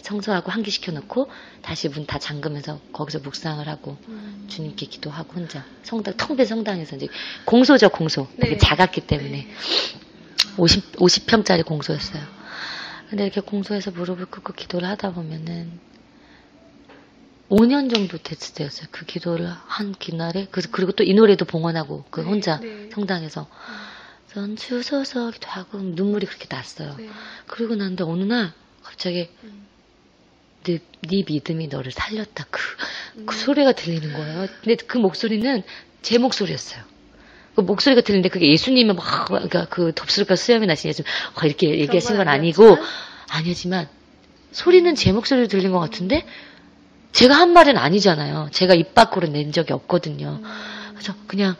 청소하고 0.01 0.51
환기시켜 0.51 0.91
놓고 0.91 1.29
다시 1.61 1.89
문 1.89 2.05
다 2.05 2.19
잠그면서 2.19 2.79
거기서 2.91 3.19
묵상을 3.19 3.65
하고 3.67 3.97
음. 4.09 4.45
주님께 4.49 4.87
기도하고 4.87 5.33
혼자 5.33 5.63
성당 5.83 6.15
텅 6.17 6.35
빈 6.35 6.45
성당에서 6.45 6.95
이제 6.97 7.07
공소죠 7.45 7.89
공소. 7.89 8.27
되게 8.39 8.53
네. 8.53 8.57
작았기 8.57 9.01
때문에 9.01 9.29
네. 9.29 9.47
50 10.57 10.93
50평짜리 10.97 11.65
공소였어요. 11.65 12.21
근데 13.13 13.25
이렇게 13.25 13.41
공소해서 13.41 13.91
무릎을 13.91 14.25
꿇고 14.25 14.53
기도를 14.53 14.89
하다 14.89 15.13
보면은 15.13 15.79
5년 17.47 17.93
정도 17.93 18.17
됐을 18.17 18.55
때였어요. 18.55 18.87
그 18.89 19.05
기도를 19.05 19.47
한 19.47 19.91
기날에 19.91 20.47
그, 20.49 20.61
그리고 20.71 20.93
또 20.93 21.03
이 21.03 21.13
노래도 21.13 21.45
봉헌하고 21.45 22.05
그 22.09 22.21
네, 22.21 22.25
혼자 22.25 22.59
네. 22.59 22.89
성당에서 22.91 23.47
전 24.29 24.55
주소서 24.55 25.29
기도하고 25.29 25.77
눈물이 25.77 26.25
그렇게 26.25 26.47
났어요. 26.49 26.95
네. 26.97 27.07
그리고 27.45 27.75
난데 27.75 28.03
어느 28.03 28.23
날 28.23 28.51
갑자기 28.81 29.29
음. 29.43 29.67
네, 30.63 30.79
네 31.01 31.23
믿음이 31.27 31.67
너를 31.67 31.91
살렸다 31.91 32.47
그, 32.49 32.61
음. 33.17 33.25
그 33.27 33.35
소리가 33.35 33.73
들리는 33.73 34.11
거예요. 34.11 34.47
근데 34.63 34.75
그 34.87 34.97
목소리는 34.97 35.61
제 36.01 36.17
목소리였어요. 36.17 36.83
그 37.55 37.61
목소리가 37.61 38.01
들리는데 38.01 38.29
그게 38.29 38.49
예수님의 38.51 38.95
막, 38.95 39.25
그러니까 39.25 39.65
그 39.65 39.91
덥수룩한 39.93 40.35
수염이 40.35 40.65
나신 40.65 40.89
예수 40.89 41.03
이렇게 41.43 41.79
얘기하신 41.79 42.17
건 42.17 42.27
아니고, 42.27 42.77
아니지만, 43.29 43.87
소리는 44.51 44.95
제 44.95 45.11
목소리로 45.11 45.47
들린 45.47 45.71
것 45.71 45.79
같은데, 45.79 46.25
제가 47.11 47.35
한 47.35 47.53
말은 47.53 47.77
아니잖아요. 47.77 48.49
제가 48.51 48.73
입 48.73 48.95
밖으로 48.95 49.27
낸 49.27 49.51
적이 49.51 49.73
없거든요. 49.73 50.41
그래서 50.93 51.13
그냥, 51.27 51.55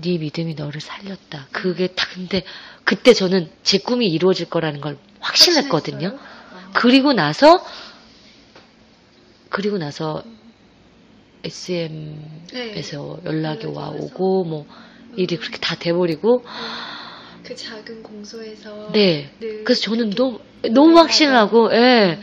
네 0.00 0.16
믿음이 0.16 0.54
너를 0.54 0.80
살렸다. 0.80 1.48
그게 1.52 1.88
딱, 1.88 2.08
근데, 2.14 2.42
그때 2.84 3.12
저는 3.12 3.50
제 3.62 3.78
꿈이 3.78 4.08
이루어질 4.08 4.48
거라는 4.48 4.80
걸 4.80 4.96
확신했거든요. 5.20 6.18
그리고 6.72 7.12
나서, 7.12 7.62
그리고 9.50 9.76
나서, 9.76 10.24
SM에서 11.44 13.20
네. 13.22 13.24
연락이 13.24 13.66
와 13.66 13.88
오고 13.90 14.44
뭐 14.44 14.66
일이 15.16 15.36
그렇게 15.36 15.58
다 15.58 15.74
돼버리고 15.76 16.44
그 17.42 17.56
작은 17.56 18.02
공소에서 18.02 18.90
네 18.92 19.30
그래서 19.64 19.80
저는 19.82 20.10
너무 20.10 20.38
너무 20.70 20.98
확신을 20.98 21.34
하고 21.34 21.72
예 21.72 22.18
음. 22.20 22.22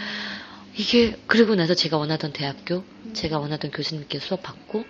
이게 0.76 1.18
그리고 1.26 1.56
나서 1.56 1.74
제가 1.74 1.98
원하던 1.98 2.34
대학교 2.34 2.84
음. 3.06 3.14
제가 3.14 3.40
원하던 3.40 3.72
교수님께 3.72 4.20
수업 4.20 4.44
받고 4.44 4.86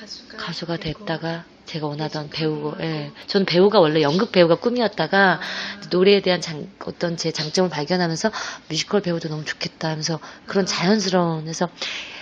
가수가, 0.00 0.36
가수가 0.38 0.76
됐다가 0.78 1.44
제가 1.70 1.86
원하던 1.86 2.30
배우, 2.30 2.74
예. 2.80 3.12
저는 3.28 3.46
배우가 3.46 3.78
원래 3.78 4.02
연극 4.02 4.32
배우가 4.32 4.56
꿈이었다가 4.56 5.34
아. 5.34 5.88
노래에 5.90 6.20
대한 6.20 6.40
장, 6.40 6.66
어떤 6.84 7.16
제 7.16 7.30
장점을 7.30 7.70
발견하면서 7.70 8.32
뮤지컬 8.68 9.02
배우도 9.02 9.28
너무 9.28 9.44
좋겠다 9.44 9.88
하면서 9.88 10.18
그런 10.46 10.64
아. 10.64 10.66
자연스러운, 10.66 11.44
그래서 11.44 11.68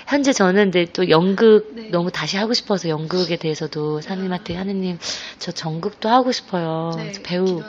현재 0.08 0.32
저는 0.32 0.70
근데 0.70 0.86
또 0.86 1.10
연극 1.10 1.72
네. 1.74 1.90
너무 1.90 2.10
다시 2.10 2.38
하고 2.38 2.54
싶어서 2.54 2.88
연극에 2.88 3.36
대해서도 3.36 4.00
사님한테 4.00 4.56
하느님 4.56 4.98
저 5.38 5.52
전극도 5.52 6.08
하고 6.08 6.32
싶어요. 6.32 6.92
네, 6.96 7.12
배우 7.22 7.62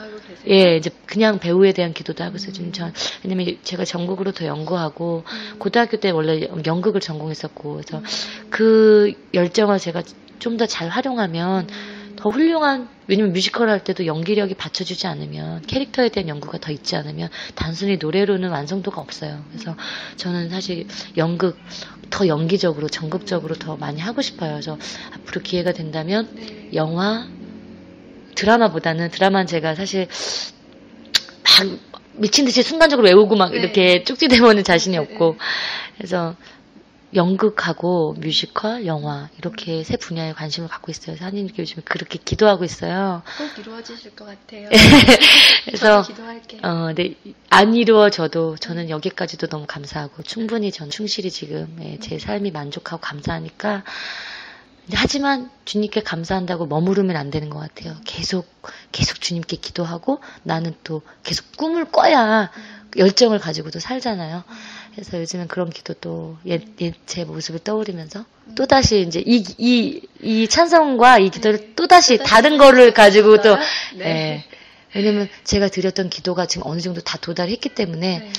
예 0.48 0.76
이제 0.76 0.90
그냥 1.04 1.38
배우에 1.38 1.72
대한 1.72 1.92
기도도 1.92 2.24
하고 2.24 2.36
있어요. 2.36 2.52
음. 2.60 2.72
전 2.72 2.94
왜냐면 3.22 3.58
제가 3.62 3.84
전국으로 3.84 4.32
더 4.32 4.46
연구하고 4.46 5.24
음. 5.26 5.58
고등학교 5.58 5.98
때 5.98 6.08
원래 6.10 6.48
연극을 6.64 7.02
전공했었고 7.02 7.74
그래서 7.74 7.98
음. 7.98 8.04
그 8.48 9.12
열정을 9.34 9.78
제가 9.78 10.02
좀 10.38 10.56
더 10.56 10.66
잘 10.66 10.88
활용하면 10.88 11.66
음. 11.68 11.99
더 12.20 12.28
훌륭한 12.28 12.88
왜냐면 13.06 13.32
뮤지컬 13.32 13.70
할 13.70 13.82
때도 13.82 14.04
연기력이 14.04 14.54
받쳐주지 14.54 15.06
않으면 15.06 15.62
캐릭터에 15.62 16.10
대한 16.10 16.28
연구가 16.28 16.58
더 16.58 16.70
있지 16.70 16.94
않으면 16.94 17.30
단순히 17.54 17.96
노래로는 17.96 18.50
완성도가 18.50 19.00
없어요. 19.00 19.42
그래서 19.50 19.74
저는 20.16 20.50
사실 20.50 20.86
연극 21.16 21.58
더 22.10 22.26
연기적으로 22.26 22.88
전극적으로 22.88 23.54
더 23.54 23.76
많이 23.76 24.00
하고 24.00 24.20
싶어요. 24.20 24.52
그래서 24.52 24.76
앞으로 25.14 25.40
기회가 25.40 25.72
된다면 25.72 26.28
영화 26.74 27.26
드라마보다는 28.34 29.10
드라마는 29.10 29.46
제가 29.46 29.74
사실 29.74 30.06
막 31.42 31.78
미친 32.12 32.44
듯이 32.44 32.62
순간적으로 32.62 33.06
외우고 33.06 33.34
막 33.34 33.52
네. 33.52 33.58
이렇게 33.58 34.04
쪽지대보는 34.04 34.62
자신이 34.62 34.98
없고 34.98 35.38
그래서 35.96 36.36
연극하고 37.14 38.14
뮤지컬, 38.18 38.86
영화 38.86 39.28
이렇게 39.38 39.82
세 39.82 39.96
분야에 39.96 40.32
관심을 40.32 40.68
갖고 40.68 40.92
있어요. 40.92 41.16
하나님께 41.18 41.62
요즘에 41.62 41.82
그렇게 41.84 42.18
기도하고 42.24 42.64
있어요. 42.64 43.22
꼭 43.36 43.58
이루어지실 43.58 44.14
것 44.14 44.26
같아요. 44.26 44.68
그래서 45.64 46.02
기도할게요. 46.02 46.60
어, 46.62 46.92
네, 46.94 47.16
안 47.48 47.74
이루어져도 47.74 48.56
저는 48.56 48.90
여기까지도 48.90 49.48
너무 49.48 49.66
감사하고 49.66 50.22
충분히 50.22 50.70
전 50.70 50.88
충실히 50.90 51.30
지금 51.30 51.76
예, 51.82 51.98
제 51.98 52.18
삶이 52.18 52.52
만족하고 52.52 53.00
감사하니까 53.00 53.82
하지만 54.94 55.50
주님께 55.64 56.02
감사한다고 56.02 56.66
머무르면 56.66 57.16
안 57.16 57.30
되는 57.30 57.50
것 57.50 57.58
같아요. 57.58 57.96
계속 58.04 58.46
계속 58.92 59.20
주님께 59.20 59.56
기도하고 59.56 60.20
나는 60.42 60.74
또 60.84 61.02
계속 61.22 61.56
꿈을 61.56 61.86
꿔야 61.86 62.50
열정을 62.96 63.38
가지고도 63.38 63.78
살잖아요. 63.78 64.42
그래서 64.92 65.20
요즘엔 65.20 65.48
그런 65.48 65.70
기도도 65.70 66.38
옛, 66.46 66.62
옛제 66.80 67.24
모습을 67.24 67.60
떠올리면서 67.60 68.24
또다시 68.56 69.00
이제 69.02 69.22
이, 69.24 69.44
이, 69.58 70.00
이 70.22 70.48
찬성과 70.48 71.18
이 71.18 71.30
기도를 71.30 71.58
네. 71.58 71.72
또 71.76 71.86
다시 71.86 72.18
다른 72.18 72.58
거를 72.58 72.92
가지고 72.92 73.40
또, 73.40 73.56
네. 73.96 74.04
예. 74.04 74.44
왜냐면 74.94 75.28
제가 75.44 75.68
드렸던 75.68 76.10
기도가 76.10 76.46
지금 76.46 76.66
어느 76.66 76.80
정도 76.80 77.00
다 77.00 77.16
도달했기 77.20 77.68
때문에 77.70 78.18
네. 78.18 78.32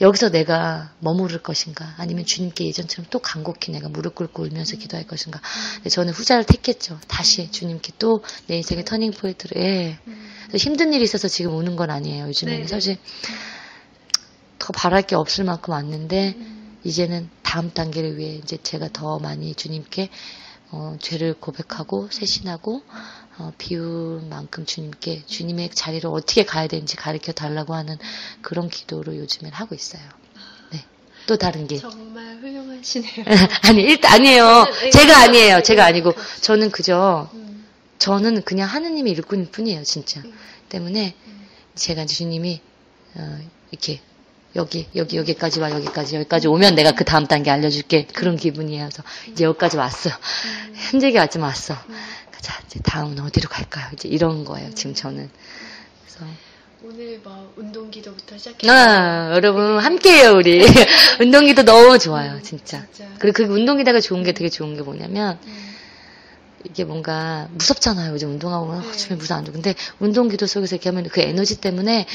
여기서 0.00 0.30
내가 0.30 0.92
머무를 1.00 1.42
것인가 1.42 1.94
아니면 1.96 2.26
주님께 2.26 2.66
예전처럼 2.66 3.06
또 3.10 3.18
간곡히 3.18 3.72
내가 3.72 3.88
무릎 3.88 4.14
꿇고 4.14 4.42
울면서 4.42 4.76
음. 4.76 4.78
기도할 4.78 5.06
것인가 5.06 5.40
음. 5.84 5.88
저는 5.88 6.12
후자를 6.12 6.44
택했죠 6.44 7.00
다시 7.08 7.42
음. 7.42 7.50
주님께 7.50 7.92
또 7.98 8.22
내 8.46 8.56
인생의 8.58 8.84
터닝 8.84 9.12
포인트를 9.12 9.62
예. 9.62 9.98
음. 10.06 10.30
힘든 10.54 10.92
일이 10.92 11.02
있어서 11.02 11.28
지금 11.28 11.56
우는 11.56 11.76
건 11.76 11.90
아니에요 11.90 12.26
요즘에는 12.28 12.62
네. 12.62 12.68
사실 12.68 12.98
더 14.66 14.72
바랄 14.72 15.02
게 15.02 15.14
없을 15.14 15.44
만큼 15.44 15.72
왔는데 15.74 16.34
음. 16.36 16.78
이제는 16.82 17.30
다음 17.44 17.70
단계를 17.70 18.18
위해 18.18 18.34
이제 18.34 18.58
제가 18.60 18.88
더 18.92 19.20
많이 19.20 19.54
주님께 19.54 20.10
어, 20.72 20.96
죄를 21.00 21.34
고백하고 21.34 22.08
세신하고 22.10 22.82
어, 23.38 23.52
비울 23.58 24.22
만큼 24.28 24.66
주님께 24.66 25.22
주님의 25.24 25.70
자리를 25.70 26.10
어떻게 26.10 26.44
가야 26.44 26.66
되는지 26.66 26.96
가르쳐 26.96 27.30
달라고 27.30 27.74
하는 27.74 27.96
그런 28.42 28.68
기도를 28.68 29.16
요즘엔 29.18 29.52
하고 29.52 29.76
있어요. 29.76 30.02
네. 30.72 30.84
또 31.28 31.36
다른 31.36 31.68
게 31.68 31.78
정말 31.78 32.38
훌륭하시네요. 32.38 33.24
아니 33.70 33.82
일단 33.82 34.14
아니에요. 34.14 34.66
제가 34.92 35.22
아니에요. 35.22 35.62
제가 35.62 35.84
아니고 35.84 36.12
저는 36.40 36.72
그저 36.72 37.30
음. 37.34 37.64
저는 38.00 38.42
그냥 38.42 38.68
하느님의 38.68 39.12
일꾼일 39.12 39.52
뿐이에요, 39.52 39.84
진짜. 39.84 40.22
음. 40.22 40.36
때문에 40.70 41.14
음. 41.24 41.46
제가 41.76 42.04
주님이 42.06 42.60
어, 43.14 43.38
이렇게 43.70 44.00
여기, 44.56 44.88
여기, 44.96 45.18
여기까지 45.18 45.60
와, 45.60 45.70
여기까지, 45.70 46.16
여기까지 46.16 46.48
오면 46.48 46.74
내가 46.74 46.92
그 46.92 47.04
다음 47.04 47.26
단계 47.26 47.50
알려줄게. 47.50 48.06
그런 48.06 48.36
기분이에요. 48.36 48.88
그래서 48.88 49.02
이제 49.30 49.44
여기까지 49.44 49.76
왔어. 49.76 50.10
음. 50.10 50.74
현재기 50.74 51.18
아직 51.18 51.40
왔어. 51.40 51.74
음. 51.88 51.96
자, 52.40 52.60
이제 52.66 52.80
다음은 52.82 53.20
어디로 53.20 53.48
갈까요? 53.48 53.88
이제 53.92 54.08
이런 54.08 54.44
거예요, 54.44 54.72
지금 54.74 54.94
저는. 54.94 55.28
그래서. 56.00 56.32
오늘 56.82 57.20
뭐, 57.22 57.52
운동기도부터 57.56 58.38
시작해서. 58.38 58.72
아, 58.72 59.32
여러분, 59.34 59.78
함께해요, 59.78 60.32
우리. 60.32 60.64
운동기도 61.20 61.62
너무 61.64 61.98
좋아요, 61.98 62.40
진짜. 62.42 62.86
진짜. 62.92 63.10
그리고 63.18 63.44
그 63.44 63.52
운동기다가 63.52 64.00
좋은 64.00 64.22
게 64.22 64.32
되게 64.32 64.48
좋은 64.48 64.74
게 64.74 64.82
뭐냐면, 64.82 65.38
음. 65.44 65.74
이게 66.64 66.84
뭔가 66.84 67.48
무섭잖아요. 67.52 68.12
요즘 68.12 68.30
운동하고 68.30 68.80
네. 68.80 68.92
주변 68.92 69.18
무서 69.18 69.34
안 69.34 69.44
좋고. 69.44 69.54
근데 69.54 69.74
운동 70.00 70.28
기도 70.28 70.46
속에서 70.46 70.76
이렇게 70.76 70.88
하면 70.88 71.04
그 71.08 71.20
에너지 71.20 71.60
때문에 71.60 72.06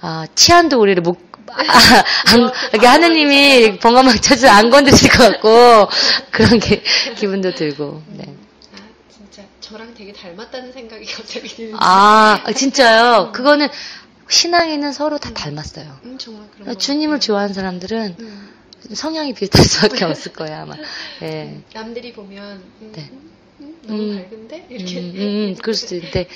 아, 0.00 0.26
치안도 0.34 0.80
우리를 0.80 1.02
못 1.02 1.18
아, 1.18 1.37
안, 1.52 2.50
이렇게 2.72 2.86
하느님이 2.86 3.78
번거막 3.78 4.20
쳐서 4.22 4.48
안 4.48 4.70
건드실 4.70 5.10
것 5.10 5.32
같고 5.32 5.88
그런 6.30 6.58
게 6.58 6.82
기분도 7.16 7.54
들고. 7.54 8.02
네. 8.08 8.24
아, 8.74 8.78
진짜 9.08 9.42
저랑 9.60 9.94
되게 9.94 10.12
닮았다는 10.12 10.72
생각이 10.72 11.04
갑자기 11.06 11.48
드는데. 11.48 11.76
아, 11.80 12.42
진짜요? 12.54 13.32
그거는 13.32 13.68
신앙에는 14.28 14.92
서로 14.92 15.18
다 15.18 15.32
닮았어요. 15.32 15.98
음, 16.04 16.18
정말 16.18 16.48
그런 16.56 16.78
주님을 16.78 17.20
좋아하는 17.20 17.54
사람들은 17.54 18.16
음. 18.20 18.54
성향이 18.92 19.34
비슷할 19.34 19.64
수밖에 19.64 20.04
없을 20.06 20.32
거예요, 20.32 20.56
아마. 20.62 20.74
네. 21.20 21.62
남들이 21.72 22.12
보면, 22.12 22.62
음, 22.82 22.92
네. 22.94 23.10
음, 23.60 23.78
너무 23.86 24.02
음. 24.02 24.16
밝은데? 24.22 24.66
이렇게. 24.68 25.00
음, 25.00 25.14
음, 25.16 25.56
그럴 25.60 25.74
수도 25.74 25.96
있는데. 25.96 26.28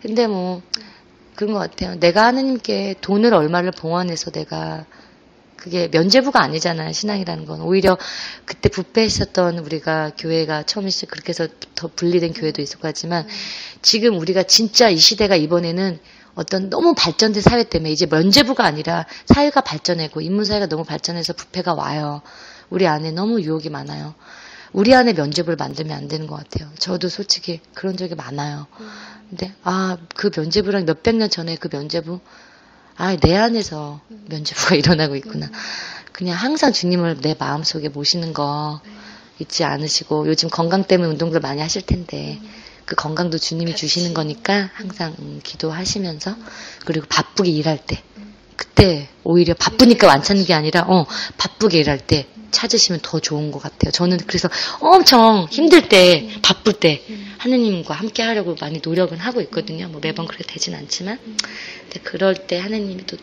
근데 0.00 0.26
뭐, 0.26 0.62
그런 1.40 1.54
것 1.54 1.58
같아요. 1.58 1.98
내가 1.98 2.26
하느님께 2.26 2.96
돈을 3.00 3.32
얼마를 3.32 3.70
봉헌해서 3.70 4.30
내가 4.30 4.84
그게 5.56 5.88
면제부가 5.88 6.42
아니잖아요. 6.42 6.92
신앙이라는 6.92 7.46
건 7.46 7.62
오히려 7.62 7.96
그때 8.44 8.68
부패했었던 8.68 9.58
우리가 9.60 10.12
교회가 10.18 10.64
처음에 10.64 10.90
그렇게 11.08 11.30
해서 11.30 11.48
더 11.74 11.88
분리된 11.88 12.34
교회도 12.34 12.60
있었고 12.60 12.86
하지만 12.86 13.26
지금 13.80 14.18
우리가 14.18 14.42
진짜 14.42 14.90
이 14.90 14.98
시대가 14.98 15.34
이번에는 15.34 15.98
어떤 16.34 16.68
너무 16.68 16.92
발전된 16.94 17.40
사회 17.40 17.64
때문에 17.64 17.90
이제 17.90 18.04
면제부가 18.04 18.62
아니라 18.66 19.06
사회가 19.24 19.62
발전하고 19.62 20.20
인문사회가 20.20 20.66
너무 20.66 20.84
발전해서 20.84 21.32
부패가 21.32 21.72
와요. 21.72 22.20
우리 22.68 22.86
안에 22.86 23.12
너무 23.12 23.40
유혹이 23.40 23.70
많아요. 23.70 24.14
우리 24.72 24.94
안에 24.94 25.12
면제부를 25.14 25.56
만들면 25.56 25.96
안 25.96 26.08
되는 26.08 26.26
것 26.26 26.36
같아요. 26.36 26.70
저도 26.78 27.08
솔직히 27.08 27.60
그런 27.74 27.96
적이 27.96 28.14
많아요. 28.14 28.66
근데 29.28 29.52
아 29.62 29.96
그 30.20 30.30
면제부랑 30.36 30.84
몇백 30.84 31.16
년 31.16 31.30
전에 31.30 31.56
그 31.56 31.68
면제부 31.72 32.20
아, 32.96 33.16
내 33.16 33.34
안에서 33.34 34.02
면제부가 34.26 34.74
일어나고 34.76 35.16
있구나. 35.16 35.48
그냥 36.12 36.36
항상 36.36 36.74
주님을 36.74 37.22
내 37.22 37.34
마음 37.38 37.62
속에 37.62 37.88
모시는 37.88 38.34
거 38.34 38.82
잊지 39.38 39.64
않으시고 39.64 40.26
요즘 40.26 40.50
건강 40.50 40.84
때문에 40.84 41.08
운동들 41.08 41.40
많이 41.40 41.62
하실 41.62 41.80
텐데 41.80 42.38
그 42.84 42.94
건강도 42.96 43.38
주님이 43.38 43.74
주시는 43.74 44.12
거니까 44.12 44.68
항상 44.74 45.14
음, 45.20 45.40
기도하시면서 45.42 46.36
그리고 46.84 47.06
바쁘게 47.08 47.50
일할 47.50 47.78
때 47.86 48.02
그때 48.56 49.08
오히려 49.24 49.54
바쁘니까 49.54 50.06
완찮는 50.06 50.44
게 50.44 50.52
아니라 50.52 50.82
어 50.86 51.06
바쁘게 51.38 51.78
일할 51.78 51.98
때 52.06 52.26
찾으시면 52.50 53.00
더 53.02 53.20
좋은 53.20 53.50
것 53.50 53.60
같아요. 53.60 53.90
저는 53.90 54.18
그래서 54.26 54.48
엄청 54.80 55.46
힘들 55.50 55.88
때 55.88 56.28
바쁠 56.42 56.74
때 56.74 57.02
하느님과 57.38 57.94
함께 57.94 58.22
하려고 58.22 58.56
많이 58.60 58.80
노력은 58.82 59.18
하고 59.18 59.40
있거든요. 59.42 59.88
뭐 59.88 60.00
매번 60.02 60.26
그렇게 60.26 60.44
되진 60.44 60.74
않지만. 60.74 61.18
근데 61.18 62.00
그럴 62.02 62.34
때 62.34 62.58
하느님이 62.58 63.06
또 63.06 63.16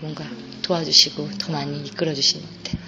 뭔가 0.00 0.24
도와주시고 0.62 1.38
더 1.38 1.52
많이 1.52 1.78
이끌어 1.86 2.12
주시는 2.14 2.44
것 2.44 2.64
같아요. 2.64 2.86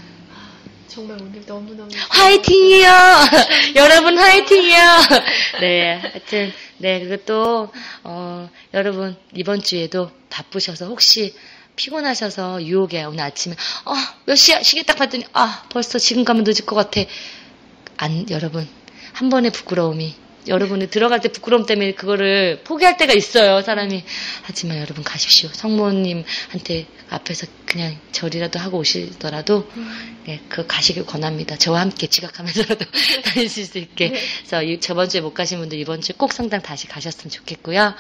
정말 0.88 1.18
오늘 1.20 1.42
너무너무 1.46 1.88
화이팅이요! 2.08 2.88
여러분 3.76 4.18
화이팅이요! 4.18 4.78
네, 5.60 5.92
하여튼 5.94 6.52
네 6.78 7.00
그리고 7.06 7.70
어, 8.02 8.50
여러분 8.74 9.14
이번 9.32 9.62
주에도 9.62 10.10
바쁘셔서 10.28 10.86
혹시 10.86 11.34
피곤하셔서 11.78 12.64
유혹에 12.64 13.04
오늘 13.04 13.20
아침에 13.20 13.54
어몇 13.84 14.36
시야 14.36 14.62
시계 14.62 14.82
딱 14.82 14.96
봤더니 14.96 15.24
아 15.32 15.64
벌써 15.70 15.98
지금 15.98 16.24
가면 16.24 16.44
늦을 16.44 16.66
것 16.66 16.74
같아 16.74 17.00
안 17.96 18.28
여러분 18.30 18.68
한 19.12 19.30
번의 19.30 19.52
부끄러움이 19.52 20.14
여러분이 20.48 20.88
들어갈 20.88 21.20
때 21.20 21.28
부끄러움 21.28 21.66
때문에 21.66 21.92
그거를 21.92 22.62
포기할 22.64 22.96
때가 22.96 23.12
있어요, 23.12 23.60
사람이. 23.62 24.02
하지만 24.42 24.78
여러분 24.78 25.04
가십시오. 25.04 25.50
성모님한테 25.52 26.86
앞에서 27.10 27.46
그냥 27.66 27.98
절이라도 28.12 28.58
하고 28.58 28.78
오시더라도, 28.78 29.70
음. 29.76 30.18
네, 30.26 30.40
그 30.48 30.66
가시길 30.66 31.06
권합니다. 31.06 31.56
저와 31.56 31.80
함께 31.80 32.06
지각하면서라도 32.06 32.84
다니실 33.24 33.66
수 33.66 33.78
있게. 33.78 34.10
네. 34.10 34.20
그래서 34.46 34.80
저번 34.80 35.08
주에 35.08 35.20
못 35.20 35.34
가신 35.34 35.58
분들 35.58 35.78
이번 35.78 36.00
주에 36.00 36.14
꼭 36.16 36.32
성당 36.32 36.60
다시 36.62 36.86
가셨으면 36.86 37.30
좋겠고요. 37.30 37.94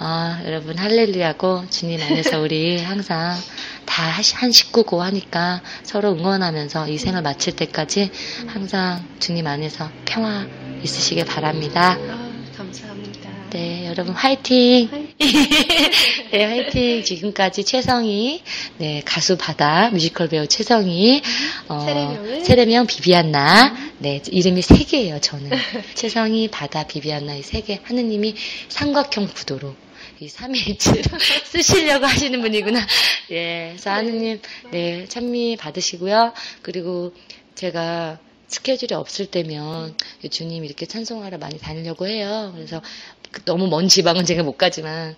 아, 0.00 0.40
여러분 0.46 0.78
할렐루야고 0.78 1.64
주님 1.70 2.00
안에서 2.00 2.40
우리 2.40 2.78
항상 2.80 3.36
다 3.84 4.08
한 4.34 4.52
식구고 4.52 5.02
하니까 5.02 5.60
서로 5.82 6.12
응원하면서 6.12 6.88
이 6.88 6.98
생을 6.98 7.22
마칠 7.22 7.56
때까지 7.56 8.10
항상 8.46 9.04
주님 9.18 9.46
안에서 9.46 9.90
평화 10.04 10.46
있으시길 10.82 11.24
바랍니다. 11.24 11.98
아, 12.00 12.32
감사합니다. 12.56 13.28
네, 13.50 13.86
여러분 13.88 14.14
화이팅! 14.14 14.88
화이팅. 14.90 15.14
네, 16.30 16.44
화이팅! 16.44 17.02
지금까지 17.02 17.64
최성희, 17.64 18.42
네, 18.76 19.02
가수 19.04 19.36
바다, 19.38 19.88
뮤지컬 19.90 20.28
배우 20.28 20.46
최성희, 20.46 21.22
어, 21.68 21.80
세례명은? 21.80 22.44
세례명 22.44 22.86
비비안나, 22.86 23.74
네, 23.98 24.22
이름이 24.30 24.60
세 24.62 24.84
개예요, 24.84 25.18
저는. 25.20 25.50
최성희, 25.94 26.48
바다, 26.48 26.86
비비안나 26.86 27.34
이 27.36 27.42
세 27.42 27.62
개. 27.62 27.80
하느님이 27.84 28.34
삼각형 28.68 29.28
구도로 29.34 29.74
이 30.20 30.26
3일째 30.26 31.02
쓰시려고 31.46 32.06
하시는 32.06 32.40
분이구나. 32.40 32.80
예, 33.30 33.68
그래서 33.70 33.90
하느님, 33.90 34.40
네, 34.70 35.06
찬미 35.06 35.56
받으시고요. 35.56 36.32
그리고 36.62 37.12
제가 37.54 38.18
스케줄이 38.48 38.94
없을 38.94 39.26
때면 39.26 39.94
주님 40.30 40.64
이렇게 40.64 40.86
찬송하러 40.86 41.38
많이 41.38 41.58
다니려고 41.58 42.06
해요. 42.06 42.52
그래서 42.54 42.80
그 43.30 43.44
너무 43.44 43.68
먼 43.68 43.88
지방은 43.88 44.24
제가 44.24 44.42
못 44.42 44.56
가지만 44.56 45.16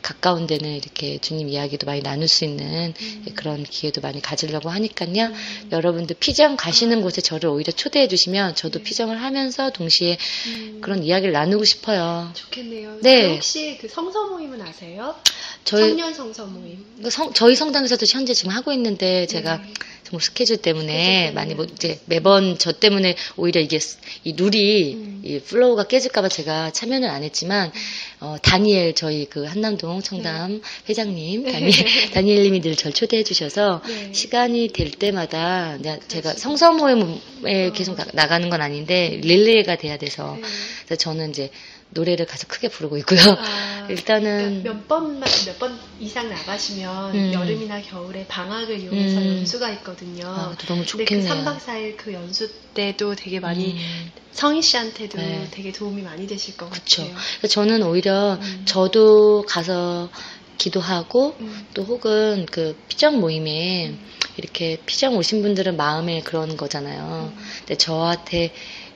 가까운 0.00 0.46
데는 0.46 0.76
이렇게 0.76 1.18
주님 1.18 1.48
이야기도 1.48 1.86
많이 1.86 2.00
나눌 2.00 2.28
수 2.28 2.44
있는 2.44 2.94
음. 3.00 3.26
그런 3.34 3.64
기회도 3.64 4.00
많이 4.00 4.22
가지려고 4.22 4.70
하니까요. 4.70 5.26
음. 5.26 5.68
여러분들 5.72 6.16
피정 6.20 6.56
가시는 6.56 6.98
아. 6.98 7.02
곳에 7.02 7.20
저를 7.20 7.50
오히려 7.50 7.72
초대해 7.72 8.06
주시면 8.06 8.54
저도 8.54 8.78
음. 8.78 8.84
피정을 8.84 9.20
하면서 9.20 9.70
동시에 9.70 10.18
음. 10.46 10.78
그런 10.82 11.02
이야기를 11.02 11.32
나누고 11.32 11.64
싶어요. 11.64 12.30
좋겠네요. 12.34 12.98
네. 13.02 13.34
혹시 13.34 13.76
그 13.80 13.88
성서 13.88 14.28
모임은 14.28 14.62
아세요? 14.62 15.16
저희, 15.64 15.88
청년 15.88 16.14
성서 16.14 16.46
모임. 16.46 16.84
그 17.02 17.10
성, 17.10 17.32
저희 17.32 17.56
성당에서도 17.56 18.06
현재 18.08 18.34
지금 18.34 18.52
하고 18.52 18.72
있는데 18.72 19.26
제가 19.26 19.56
네. 19.56 19.74
뭐 20.12 20.20
스케줄 20.20 20.58
때문에 20.58 21.30
많이 21.32 21.54
뭐 21.54 21.64
이제 21.64 21.98
매번 22.04 22.58
저 22.58 22.72
때문에 22.72 23.16
오히려 23.36 23.60
이게 23.62 23.78
이 24.24 24.34
룰이 24.36 24.94
음. 24.94 25.22
이 25.24 25.40
flow가 25.40 25.84
깨질까봐 25.84 26.28
제가 26.28 26.70
참여는 26.72 27.08
안 27.08 27.22
했지만 27.22 27.72
어, 28.20 28.36
다니엘 28.42 28.94
저희 28.94 29.24
그 29.24 29.44
한남동 29.44 30.02
청담 30.02 30.52
네. 30.52 30.60
회장님 30.88 31.44
네. 31.44 31.52
다니엘 31.52 32.10
다니엘님이 32.12 32.60
늘 32.60 32.72
절 32.82 32.92
초대해 32.92 33.22
주셔서 33.22 33.80
네. 33.86 34.12
시간이 34.12 34.68
될 34.68 34.90
때마다 34.90 35.78
제가 36.08 36.32
성서 36.32 36.72
모임에 36.72 37.68
어. 37.68 37.72
계속 37.72 37.96
나 38.12 38.26
가는 38.26 38.50
건 38.50 38.60
아닌데 38.60 39.20
릴레이가 39.22 39.76
돼야 39.76 39.98
돼서 39.98 40.36
네. 40.40 40.42
그래서 40.86 40.98
저는 40.98 41.30
이제 41.30 41.50
노래를 41.94 42.26
가서 42.26 42.46
크게 42.46 42.68
부르고 42.68 42.96
있고요. 42.98 43.18
아, 43.38 43.86
일단은 43.90 44.62
그러니까 44.62 44.72
몇 44.72 44.88
번만 44.88 45.22
몇 45.46 45.58
번 45.58 45.78
이상 46.00 46.28
나가시면 46.28 47.14
음. 47.14 47.32
여름이나 47.32 47.80
겨울에 47.82 48.26
방학을 48.26 48.80
이용해서 48.80 49.20
음. 49.20 49.26
연수가 49.38 49.70
있거든요. 49.74 50.26
아, 50.26 50.56
너무 50.66 50.84
좋겠네요. 50.84 51.06
근데 51.06 51.44
그 51.44 51.50
3박 51.50 51.58
4일 51.60 51.96
그 51.96 52.12
연수 52.12 52.48
때도 52.74 53.14
되게 53.14 53.38
많이 53.38 53.74
음. 53.74 54.10
성희 54.32 54.62
씨한테도 54.62 55.18
네. 55.18 55.46
되게 55.50 55.70
도움이 55.72 56.02
많이 56.02 56.26
되실 56.26 56.56
것 56.56 56.70
그쵸. 56.70 57.02
같아요. 57.02 57.16
저는 57.48 57.82
오히려 57.82 58.38
음. 58.40 58.62
저도 58.64 59.44
가서 59.46 60.10
기도하고 60.58 61.36
음. 61.40 61.66
또 61.74 61.82
혹은 61.82 62.46
그 62.50 62.76
피정 62.88 63.20
모임에 63.20 63.88
음. 63.88 63.98
이렇게 64.36 64.78
피정 64.86 65.16
오신 65.16 65.42
분들은 65.42 65.76
마음에 65.76 66.22
그런 66.22 66.56
거잖아요. 66.56 67.32
근데 67.58 67.76
저한테 67.76 68.52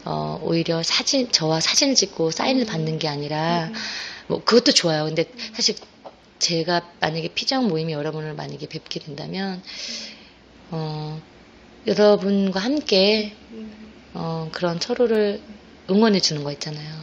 어, 0.07 0.39
오히려 0.41 0.85
사진, 0.85 1.31
저와 1.33 1.61
사진을 1.61 1.97
찍고 1.97 2.31
사인을 2.31 2.63
음. 2.63 2.67
받는 2.67 2.99
게 3.01 3.09
아니라, 3.09 3.67
음. 3.67 3.75
뭐, 4.29 4.45
그것도 4.45 4.73
좋아요. 4.73 5.05
근데 5.05 5.25
사실 5.53 5.75
제가 6.39 6.89
만약에 7.01 7.29
피정 7.35 7.67
모임이 7.67 7.93
여러분을 7.93 8.35
만약에 8.35 8.69
뵙게 8.69 9.01
된다면, 9.01 9.63
어, 10.71 11.21
여러분과 11.89 12.61
함께, 12.61 13.35
어, 14.15 14.49
그런 14.53 14.79
서로를 14.81 15.43
응원해 15.91 16.21
주는 16.21 16.45
거 16.45 16.53
있잖아요. 16.53 16.95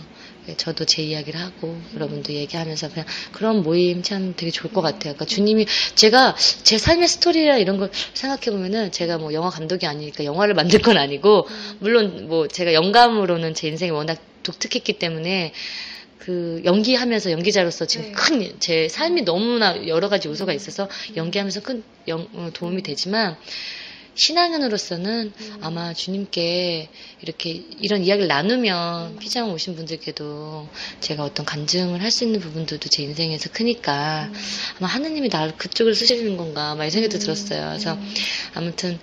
예, 0.50 0.56
저도 0.58 0.86
제 0.86 1.02
이야기를 1.04 1.40
하고 1.40 1.80
여러분도 1.96 2.34
얘기하면서 2.34 2.90
그냥 2.90 3.06
그런 3.32 3.64
모임 3.64 4.04
참 4.04 4.34
되게 4.36 4.52
좋을 4.52 4.74
것 4.74 4.82
같아요. 4.82 5.14
그러니까 5.14 5.26
주님이 5.26 5.66
제가 5.96 6.36
제 6.64 6.78
삶의 6.78 7.08
스토리라 7.08 7.58
이런 7.58 7.78
걸 7.78 7.90
생각해 8.14 8.52
보면은 8.52 8.92
제가 8.92 9.18
뭐 9.18 9.34
영화 9.34 9.50
감독이 9.50 9.86
아니니까 9.86 10.26
영화를 10.26 10.54
만들 10.54 10.82
건 10.82 10.98
아니고 10.98 11.48
물론 11.80 12.28
뭐 12.28 12.48
제가 12.48 12.74
영감으로는 12.74 13.54
제 13.54 13.68
인생이 13.68 13.92
워낙 13.92 14.18
독특했기 14.44 14.94
때문에 15.00 15.54
그 16.20 16.62
연기하면서 16.64 17.32
연기자로서 17.32 17.86
지금 17.86 18.08
네. 18.08 18.12
큰제 18.14 18.88
삶이 18.88 19.24
너무나 19.24 19.88
여러 19.88 20.08
가지 20.08 20.30
요소가 20.30 20.54
있어서 20.54 20.88
연기하면서 21.18 21.62
큰 21.62 21.84
영, 22.08 22.28
어, 22.34 22.50
도움이 22.54 22.82
되지만 22.84 23.36
신앙인으로서는 24.16 25.34
음. 25.36 25.58
아마 25.62 25.94
주님께 25.94 26.90
이렇게 27.22 27.64
이런 27.80 28.04
이야기를 28.04 28.28
나누면 28.28 29.14
음. 29.14 29.20
피장 29.20 29.52
오신 29.52 29.76
분들께도 29.76 30.68
제가 31.02 31.24
어떤 31.24 31.46
간증을 31.46 32.02
할 32.02 32.12
수 32.12 32.24
있는 32.24 32.40
부분들도 32.40 32.90
제 32.90 33.02
인생에서 33.04 33.50
크니까 33.52 34.30
음. 34.32 34.34
아마 34.78 34.88
하느님이 34.88 35.30
나를 35.30 35.58
그쪽을 35.58 35.96
쓰시는 35.96 36.38
건가 36.38 36.76
막 36.76 36.86
이 36.86 36.92
생각도 36.92 37.18
음. 37.18 37.20
들었어요. 37.20 37.70
그래서 37.70 37.94
음. 37.94 38.14
아무튼 38.54 39.00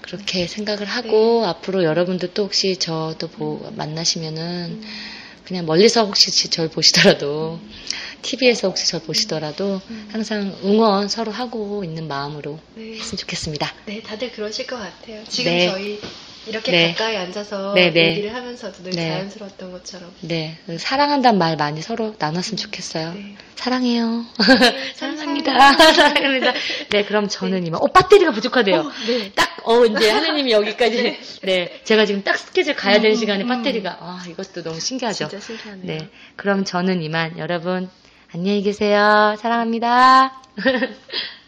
그렇게 0.00 0.46
생각을 0.46 0.86
하고 0.86 1.42
네. 1.42 1.48
앞으로 1.48 1.84
여러분들 1.84 2.32
또 2.34 2.44
혹시 2.44 2.76
저도 2.76 3.28
보, 3.28 3.70
만나시면은 3.76 4.80
음. 4.82 4.82
그냥 5.44 5.66
멀리서 5.66 6.04
혹시 6.04 6.30
절 6.50 6.68
보시더라도 6.68 7.60
TV에서 8.22 8.68
혹시 8.68 8.88
절 8.88 9.02
보시더라도 9.02 9.80
음. 9.90 10.08
항상 10.10 10.56
응원 10.64 11.08
서로 11.08 11.32
하고 11.32 11.84
있는 11.84 12.08
마음으로 12.08 12.58
네. 12.74 12.94
했으면 12.94 13.18
좋겠습니다. 13.18 13.72
네, 13.86 14.02
다들 14.02 14.32
그러실 14.32 14.66
것 14.66 14.76
같아요. 14.76 15.22
지금 15.28 15.52
네. 15.52 15.68
저희 15.68 16.00
이렇게 16.46 16.72
네. 16.72 16.94
가까이 16.94 17.16
앉아서 17.16 17.72
네, 17.74 17.92
네. 17.92 18.10
얘기를 18.10 18.34
하면서도 18.34 18.82
늘 18.82 18.92
네. 18.92 19.08
자연스러웠던 19.08 19.70
것처럼. 19.72 20.12
네. 20.22 20.58
사랑한다는 20.78 21.38
말 21.38 21.56
많이 21.56 21.82
서로 21.82 22.14
나눴으면 22.18 22.56
좋겠어요. 22.56 23.14
네. 23.14 23.36
사랑해요. 23.54 24.24
사랑합니다. 24.94 25.52
사랑합니다. 25.94 26.52
네, 26.90 27.04
그럼 27.04 27.28
저는 27.28 27.64
이만. 27.66 27.80
어, 27.80 27.86
배터리가 27.86 28.32
부족하대요. 28.32 28.80
어, 28.80 28.92
딱, 29.36 29.56
어, 29.64 29.84
이제 29.84 30.10
하느님이 30.10 30.50
여기까지. 30.50 31.16
네. 31.42 31.80
제가 31.84 32.06
지금 32.06 32.24
딱 32.24 32.36
스케줄 32.36 32.74
가야 32.74 33.00
되는 33.00 33.14
음, 33.14 33.20
시간에 33.20 33.44
음. 33.44 33.48
배터리가. 33.48 33.98
아, 34.00 34.24
이것도 34.28 34.64
너무 34.64 34.80
신기하죠. 34.80 35.28
진짜 35.28 35.44
신기하네요. 35.44 35.86
네. 35.86 36.08
그럼 36.34 36.64
저는 36.64 37.02
이만. 37.02 37.38
여러분, 37.38 37.88
안녕히 38.34 38.62
계세요. 38.62 39.36
사랑합니다. 39.38 40.32